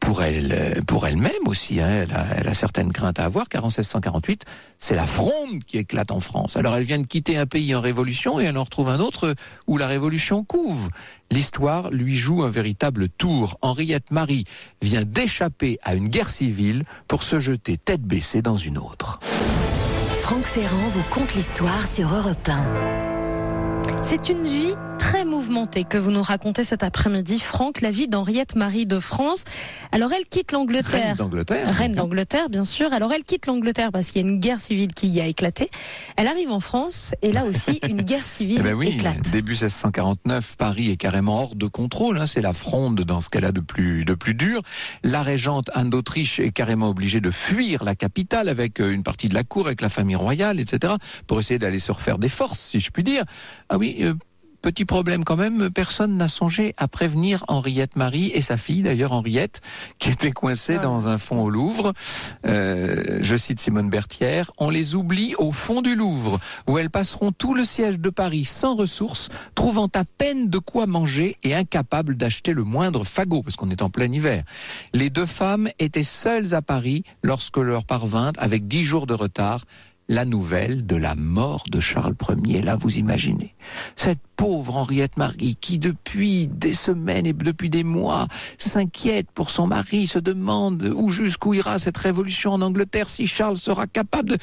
pour 0.00 0.22
elle, 0.22 0.82
pour 0.86 1.06
elle-même 1.06 1.32
aussi. 1.46 1.80
Hein. 1.80 1.88
Elle, 1.88 2.12
a, 2.12 2.26
elle, 2.36 2.48
a, 2.48 2.54
certaines 2.54 2.92
craintes 2.92 3.18
à 3.18 3.24
avoir, 3.24 3.48
car 3.48 3.64
en 3.64 3.68
1648, 3.68 4.44
c'est 4.78 4.94
la 4.94 5.06
fronde 5.06 5.64
qui 5.66 5.78
éclate 5.78 6.10
en 6.10 6.20
France. 6.20 6.56
Alors 6.56 6.76
elle 6.76 6.84
vient 6.84 6.98
de 6.98 7.06
quitter 7.06 7.36
un 7.36 7.46
pays 7.46 7.74
en 7.74 7.80
révolution 7.80 8.40
et 8.40 8.44
elle 8.44 8.58
en 8.58 8.64
retrouve 8.64 8.88
un 8.88 9.00
autre 9.00 9.34
où 9.66 9.76
la 9.76 9.86
révolution 9.86 10.44
couve. 10.44 10.88
L'histoire 11.30 11.90
lui 11.90 12.14
joue 12.14 12.42
un 12.42 12.50
véritable 12.50 13.08
tour. 13.08 13.58
Henriette 13.60 14.10
Marie 14.10 14.44
vient 14.80 15.04
d'échapper 15.04 15.78
à 15.82 15.94
une 15.94 16.08
guerre 16.08 16.30
civile 16.30 16.84
pour 17.06 17.22
se 17.22 17.40
jeter 17.40 17.76
tête 17.76 18.02
baissée 18.02 18.42
dans 18.42 18.56
une 18.56 18.78
autre. 18.78 19.18
Franck 20.20 20.44
Ferrand 20.44 20.88
vous 20.88 21.04
conte 21.10 21.34
l'histoire 21.34 21.86
sur 21.86 22.14
Europe 22.14 22.48
1. 22.48 22.98
C'est 24.02 24.28
une 24.28 24.42
vie 24.42 24.74
très 24.98 25.24
mouvementée 25.24 25.84
que 25.84 25.96
vous 25.96 26.10
nous 26.10 26.22
racontez 26.22 26.64
cet 26.64 26.82
après-midi, 26.82 27.38
Franck, 27.38 27.80
la 27.80 27.90
vie 27.90 28.08
d'Henriette 28.08 28.56
Marie 28.56 28.84
de 28.84 28.98
France. 28.98 29.44
Alors 29.92 30.12
elle 30.12 30.24
quitte 30.24 30.52
l'Angleterre. 30.52 31.06
Reine 31.06 31.16
d'Angleterre. 31.16 31.74
Reine 31.74 31.94
d'Angleterre, 31.94 32.50
bien 32.50 32.64
sûr. 32.64 32.92
Alors 32.92 33.12
elle 33.12 33.24
quitte 33.24 33.46
l'Angleterre 33.46 33.90
parce 33.92 34.10
qu'il 34.10 34.22
y 34.22 34.24
a 34.24 34.28
une 34.28 34.40
guerre 34.40 34.60
civile 34.60 34.92
qui 34.92 35.08
y 35.08 35.20
a 35.20 35.26
éclaté. 35.26 35.70
Elle 36.16 36.26
arrive 36.26 36.50
en 36.50 36.60
France 36.60 37.14
et 37.22 37.32
là 37.32 37.44
aussi 37.44 37.80
une 37.88 38.02
guerre 38.02 38.24
civile 38.24 38.58
eh 38.60 38.62
ben 38.62 38.74
oui, 38.74 38.88
éclate. 38.88 39.30
Début 39.30 39.52
1649, 39.52 40.56
Paris 40.56 40.90
est 40.90 40.96
carrément 40.96 41.40
hors 41.40 41.54
de 41.54 41.66
contrôle. 41.66 42.18
Hein. 42.18 42.26
C'est 42.26 42.42
la 42.42 42.52
fronde 42.52 43.02
dans 43.02 43.20
ce 43.20 43.30
qu'elle 43.30 43.44
a 43.44 43.52
de 43.52 43.60
plus, 43.60 44.04
de 44.04 44.14
plus 44.14 44.34
dur. 44.34 44.60
La 45.02 45.22
régente 45.22 45.70
Anne 45.74 45.90
d'Autriche 45.90 46.40
est 46.40 46.52
carrément 46.52 46.88
obligée 46.88 47.20
de 47.20 47.30
fuir 47.30 47.84
la 47.84 47.94
capitale 47.94 48.48
avec 48.48 48.80
euh, 48.80 48.92
une 48.92 49.02
partie 49.02 49.28
de 49.28 49.34
la 49.34 49.44
cour, 49.44 49.66
avec 49.66 49.80
la 49.80 49.88
famille 49.88 50.16
royale, 50.16 50.60
etc., 50.60 50.94
pour 51.26 51.38
essayer 51.38 51.58
d'aller 51.58 51.78
se 51.78 51.92
refaire 51.92 52.18
des 52.18 52.28
forces, 52.28 52.58
si 52.58 52.80
je 52.80 52.90
puis 52.90 53.04
dire. 53.04 53.24
Ah 53.68 53.78
oui, 53.78 53.98
euh, 54.00 54.14
Petit 54.60 54.84
problème 54.84 55.24
quand 55.24 55.36
même, 55.36 55.70
personne 55.70 56.16
n'a 56.16 56.26
songé 56.26 56.74
à 56.78 56.88
prévenir 56.88 57.44
Henriette 57.46 57.94
Marie 57.94 58.32
et 58.34 58.40
sa 58.40 58.56
fille 58.56 58.82
d'ailleurs 58.82 59.12
Henriette, 59.12 59.60
qui 60.00 60.10
était 60.10 60.32
coincée 60.32 60.76
ah. 60.78 60.82
dans 60.82 61.06
un 61.06 61.16
fond 61.16 61.40
au 61.40 61.48
Louvre. 61.48 61.92
Euh, 62.44 63.20
je 63.22 63.36
cite 63.36 63.60
Simone 63.60 63.88
Berthière, 63.88 64.50
on 64.58 64.68
les 64.68 64.96
oublie 64.96 65.34
au 65.38 65.52
fond 65.52 65.80
du 65.80 65.94
Louvre, 65.94 66.40
où 66.66 66.76
elles 66.76 66.90
passeront 66.90 67.30
tout 67.30 67.54
le 67.54 67.64
siège 67.64 68.00
de 68.00 68.10
Paris 68.10 68.44
sans 68.44 68.74
ressources, 68.74 69.28
trouvant 69.54 69.88
à 69.94 70.02
peine 70.04 70.50
de 70.50 70.58
quoi 70.58 70.86
manger 70.86 71.36
et 71.44 71.54
incapables 71.54 72.16
d'acheter 72.16 72.52
le 72.52 72.64
moindre 72.64 73.04
fagot, 73.04 73.44
parce 73.44 73.54
qu'on 73.54 73.70
est 73.70 73.82
en 73.82 73.90
plein 73.90 74.12
hiver. 74.12 74.42
Les 74.92 75.08
deux 75.08 75.26
femmes 75.26 75.68
étaient 75.78 76.02
seules 76.02 76.52
à 76.54 76.62
Paris 76.62 77.04
lorsque 77.22 77.58
leur 77.58 77.84
parvint, 77.84 78.32
avec 78.38 78.66
dix 78.66 78.82
jours 78.82 79.06
de 79.06 79.14
retard, 79.14 79.60
la 80.08 80.24
nouvelle 80.24 80.86
de 80.86 80.96
la 80.96 81.14
mort 81.14 81.64
de 81.70 81.80
Charles 81.80 82.14
Ier. 82.44 82.62
Là, 82.62 82.76
vous 82.76 82.96
imaginez. 82.96 83.54
Cette 83.94 84.20
pauvre 84.36 84.76
Henriette 84.76 85.16
Marie 85.18 85.56
qui, 85.60 85.78
depuis 85.78 86.48
des 86.48 86.72
semaines 86.72 87.26
et 87.26 87.32
depuis 87.32 87.68
des 87.68 87.84
mois, 87.84 88.26
s'inquiète 88.56 89.30
pour 89.32 89.50
son 89.50 89.66
mari, 89.66 90.06
se 90.06 90.18
demande 90.18 90.82
où 90.96 91.10
jusqu'où 91.10 91.54
ira 91.54 91.78
cette 91.78 91.98
révolution 91.98 92.52
en 92.52 92.62
Angleterre, 92.62 93.08
si 93.08 93.26
Charles 93.26 93.58
sera 93.58 93.86
capable 93.86 94.30
de... 94.30 94.38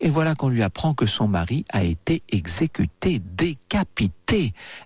Et 0.00 0.10
voilà 0.10 0.34
qu'on 0.34 0.48
lui 0.48 0.62
apprend 0.62 0.92
que 0.92 1.06
son 1.06 1.28
mari 1.28 1.64
a 1.70 1.84
été 1.84 2.22
exécuté, 2.28 3.20
décapité. 3.20 4.23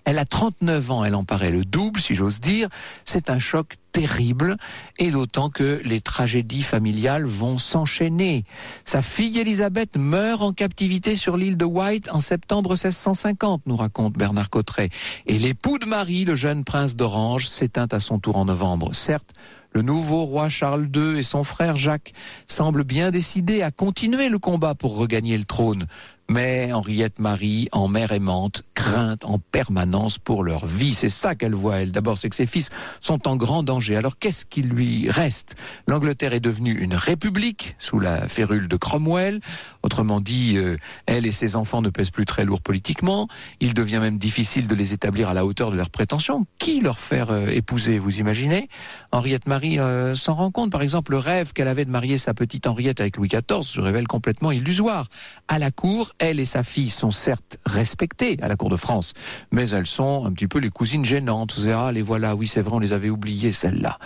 Elle 0.05 0.19
a 0.19 0.25
39 0.25 0.91
ans, 0.91 1.03
elle 1.03 1.15
en 1.15 1.23
paraît 1.23 1.51
le 1.51 1.65
double, 1.65 1.99
si 1.99 2.15
j'ose 2.15 2.39
dire. 2.39 2.69
C'est 3.05 3.29
un 3.29 3.39
choc 3.39 3.75
terrible, 3.91 4.57
et 4.99 5.09
d'autant 5.09 5.49
que 5.49 5.81
les 5.83 5.99
tragédies 6.01 6.61
familiales 6.61 7.25
vont 7.25 7.57
s'enchaîner. 7.57 8.43
Sa 8.85 9.01
fille 9.01 9.39
Elisabeth 9.39 9.97
meurt 9.97 10.41
en 10.41 10.53
captivité 10.53 11.15
sur 11.15 11.37
l'île 11.37 11.57
de 11.57 11.65
White 11.65 12.09
en 12.11 12.19
septembre 12.19 12.71
1650, 12.71 13.63
nous 13.65 13.75
raconte 13.75 14.13
Bernard 14.13 14.49
Cotteret. 14.49 14.89
Et 15.25 15.39
l'époux 15.39 15.79
de 15.79 15.85
Marie, 15.85 16.25
le 16.25 16.35
jeune 16.35 16.63
prince 16.63 16.95
d'Orange, 16.95 17.47
s'éteint 17.47 17.87
à 17.91 17.99
son 17.99 18.19
tour 18.19 18.37
en 18.37 18.45
novembre. 18.45 18.93
Certes, 18.93 19.33
le 19.71 19.81
nouveau 19.81 20.25
roi 20.25 20.49
Charles 20.49 20.87
II 20.95 21.17
et 21.17 21.23
son 21.23 21.43
frère 21.43 21.75
Jacques 21.75 22.13
semblent 22.47 22.83
bien 22.83 23.11
décidés 23.11 23.61
à 23.61 23.71
continuer 23.71 24.29
le 24.29 24.39
combat 24.39 24.75
pour 24.75 24.97
regagner 24.97 25.37
le 25.37 25.43
trône. 25.43 25.85
Mais 26.31 26.71
Henriette 26.71 27.17
Marie, 27.17 27.69
en 27.71 27.87
mère 27.87 28.11
aimante, 28.11 28.61
craint 28.75 29.15
en 29.23 29.39
permanence 29.39 30.19
pour 30.19 30.43
leur 30.43 30.67
vie. 30.67 30.93
C'est 30.93 31.09
ça 31.09 31.33
qu'elle 31.33 31.55
voit, 31.55 31.77
elle. 31.77 31.91
D'abord, 31.91 32.19
c'est 32.19 32.29
que 32.29 32.35
ses 32.35 32.45
fils 32.45 32.69
sont 32.99 33.27
en 33.27 33.35
grand 33.35 33.63
danger. 33.63 33.95
Alors, 33.95 34.19
qu'est-ce 34.19 34.45
qui 34.45 34.61
lui 34.61 35.09
reste? 35.09 35.55
L'Angleterre 35.87 36.33
est 36.33 36.39
devenue 36.39 36.77
une 36.77 36.93
république 36.93 37.75
sous 37.79 37.99
la 37.99 38.27
férule 38.27 38.67
de 38.67 38.77
Cromwell. 38.77 39.39
Autrement 39.81 40.21
dit, 40.21 40.57
euh, 40.57 40.77
elle 41.07 41.25
et 41.25 41.31
ses 41.31 41.55
enfants 41.55 41.81
ne 41.81 41.89
pèsent 41.89 42.11
plus 42.11 42.25
très 42.25 42.45
lourd 42.45 42.61
politiquement. 42.61 43.27
Il 43.59 43.73
devient 43.73 43.99
même 43.99 44.19
difficile 44.19 44.67
de 44.67 44.75
les 44.75 44.93
établir 44.93 45.29
à 45.29 45.33
la 45.33 45.47
hauteur 45.47 45.71
de 45.71 45.77
leurs 45.77 45.89
prétentions. 45.89 46.45
Qui 46.59 46.79
leur 46.79 46.99
faire 46.99 47.31
euh, 47.31 47.47
épouser, 47.47 47.97
vous 47.97 48.19
imaginez? 48.19 48.69
Henriette 49.11 49.47
Marie 49.47 49.79
euh, 49.79 50.13
s'en 50.13 50.35
rend 50.35 50.51
compte. 50.51 50.71
Par 50.71 50.83
exemple, 50.83 51.13
le 51.13 51.17
rêve 51.17 51.53
qu'elle 51.53 51.67
avait 51.67 51.85
de 51.85 51.91
marier 51.91 52.19
sa 52.19 52.35
petite 52.35 52.67
Henriette 52.67 53.01
avec 53.01 53.17
Louis 53.17 53.29
XIV 53.29 53.63
se 53.63 53.81
révèle 53.81 54.05
complètement 54.05 54.51
illusoire. 54.51 55.07
À 55.47 55.57
la 55.57 55.71
cour, 55.71 56.13
elle 56.19 56.39
et 56.39 56.45
sa 56.45 56.63
fille 56.63 56.89
sont 56.89 57.11
certes 57.11 57.57
respectées 57.65 58.37
à 58.41 58.47
la 58.47 58.55
cour 58.55 58.69
de 58.69 58.75
France, 58.75 59.13
mais 59.51 59.69
elles 59.69 59.85
sont 59.85 60.25
un 60.25 60.31
petit 60.31 60.47
peu 60.47 60.59
les 60.59 60.69
cousines 60.69 61.05
gênantes. 61.05 61.57
Vous 61.57 61.69
ah, 61.69 61.91
les 61.91 62.01
voilà, 62.01 62.35
oui 62.35 62.47
c'est 62.47 62.61
vrai, 62.61 62.75
on 62.75 62.79
les 62.79 62.93
avait 62.93 63.09
oubliées 63.09 63.51
celles-là. 63.51 63.97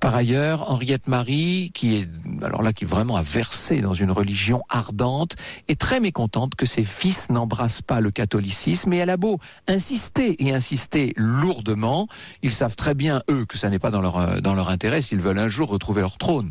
Par 0.00 0.14
ailleurs, 0.14 0.70
Henriette 0.70 1.08
Marie, 1.08 1.70
qui 1.74 1.96
est 1.96 2.08
alors 2.42 2.62
là 2.62 2.72
qui 2.72 2.84
vraiment 2.84 3.16
a 3.16 3.22
versé 3.22 3.80
dans 3.80 3.94
une 3.94 4.10
religion 4.10 4.62
ardente, 4.68 5.36
est 5.68 5.80
très 5.80 6.00
mécontente 6.00 6.54
que 6.54 6.66
ses 6.66 6.84
fils 6.84 7.30
n'embrassent 7.30 7.82
pas 7.82 8.00
le 8.00 8.10
catholicisme. 8.10 8.92
Et 8.92 8.98
elle 8.98 9.10
a 9.10 9.16
beau 9.16 9.38
insister 9.68 10.36
et 10.44 10.52
insister 10.52 11.14
lourdement, 11.16 12.08
ils 12.42 12.52
savent 12.52 12.76
très 12.76 12.94
bien 12.94 13.22
eux 13.30 13.46
que 13.46 13.56
ça 13.56 13.70
n'est 13.70 13.78
pas 13.78 13.90
dans 13.90 14.02
leur 14.02 14.18
euh, 14.18 14.40
dans 14.40 14.54
leur 14.54 14.68
intérêt 14.68 15.00
s'ils 15.00 15.20
veulent 15.20 15.38
un 15.38 15.48
jour 15.48 15.68
retrouver 15.68 16.02
leur 16.02 16.18
trône. 16.18 16.50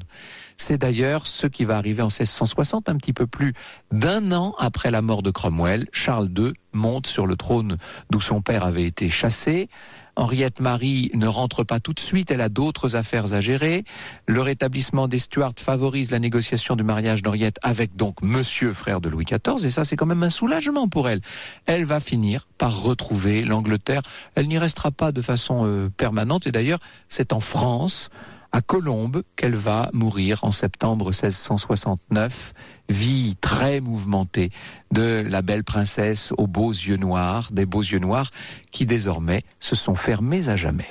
C'est 0.58 0.78
d'ailleurs 0.78 1.28
ce 1.28 1.48
qui 1.48 1.66
va 1.66 1.78
arriver 1.78 2.02
en 2.02 2.08
1660, 2.08 2.90
un 2.90 2.96
petit 2.96 3.14
peu 3.14 3.28
plus 3.28 3.54
d'un 3.92 4.32
an 4.32 4.56
après 4.58 4.90
la 4.90 5.02
mort 5.02 5.22
de 5.22 5.32
Cromwell. 5.32 5.88
Charles 5.92 6.30
II 6.38 6.54
monte 6.74 7.08
sur 7.08 7.28
le 7.28 7.36
trône 7.36 7.78
d'où 8.10 8.22
son 8.22 8.42
père 8.42 8.64
avait 8.64 8.86
été 8.86 9.10
chassé. 9.10 9.70
Henriette 10.16 10.60
Marie 10.60 11.12
ne 11.14 11.28
rentre 11.28 11.64
pas 11.64 11.80
tout 11.80 11.94
de 11.94 12.00
suite, 12.00 12.32
elle 12.32 12.42
a 12.42 12.50
d'autres 12.50 12.96
affaires 12.96 13.34
à 13.34 13.42
gérer. 13.42 13.84
Le 14.28 14.42
rétablissement 14.42 15.08
des 15.08 15.20
Stuarts 15.20 15.54
favorise 15.58 16.12
la 16.12 16.20
négociation 16.20 16.76
du 16.76 16.84
mariage 16.84 17.22
d'Henriette 17.22 17.60
avec 17.64 17.96
donc 17.96 18.22
monsieur 18.22 18.74
frère 18.74 19.02
de 19.02 19.10
Louis 19.10 19.26
XIV, 19.26 19.66
et 19.66 19.70
ça 19.70 19.84
c'est 19.84 19.96
quand 19.96 20.06
même 20.06 20.24
un 20.24 20.30
soulagement 20.30 20.88
pour 20.88 21.10
elle. 21.10 21.22
Elle 21.66 21.86
va 21.86 22.00
finir 22.00 22.48
par 22.58 22.82
retrouver 22.82 23.44
l'Angleterre. 23.44 24.02
Elle 24.36 24.48
n'y 24.48 24.58
restera 24.58 24.92
pas 24.92 25.12
de 25.12 25.22
façon 25.22 25.66
euh, 25.66 25.90
permanente, 25.90 26.48
et 26.48 26.52
d'ailleurs 26.52 26.80
c'est 27.08 27.34
en 27.34 27.40
France 27.40 28.10
à 28.52 28.62
Colombes 28.62 29.24
qu'elle 29.36 29.56
va 29.56 29.90
mourir 29.92 30.40
en 30.44 30.54
septembre 30.54 31.08
1669. 31.08 32.54
Vie 32.90 33.36
très 33.42 33.82
mouvementée 33.82 34.52
de 34.92 35.26
la 35.28 35.42
belle 35.42 35.64
princesse 35.64 36.34
aux 36.38 36.48
beaux 36.48 36.72
yeux 36.72 36.98
noirs, 36.98 37.50
des 37.52 37.66
beaux 37.66 37.82
yeux 37.82 38.00
noirs 38.00 38.30
qui 38.72 38.86
désormais 38.86 39.44
se 39.60 39.76
sont 39.76 39.96
fermés 39.96 40.50
à 40.50 40.56
jamais. 40.56 40.88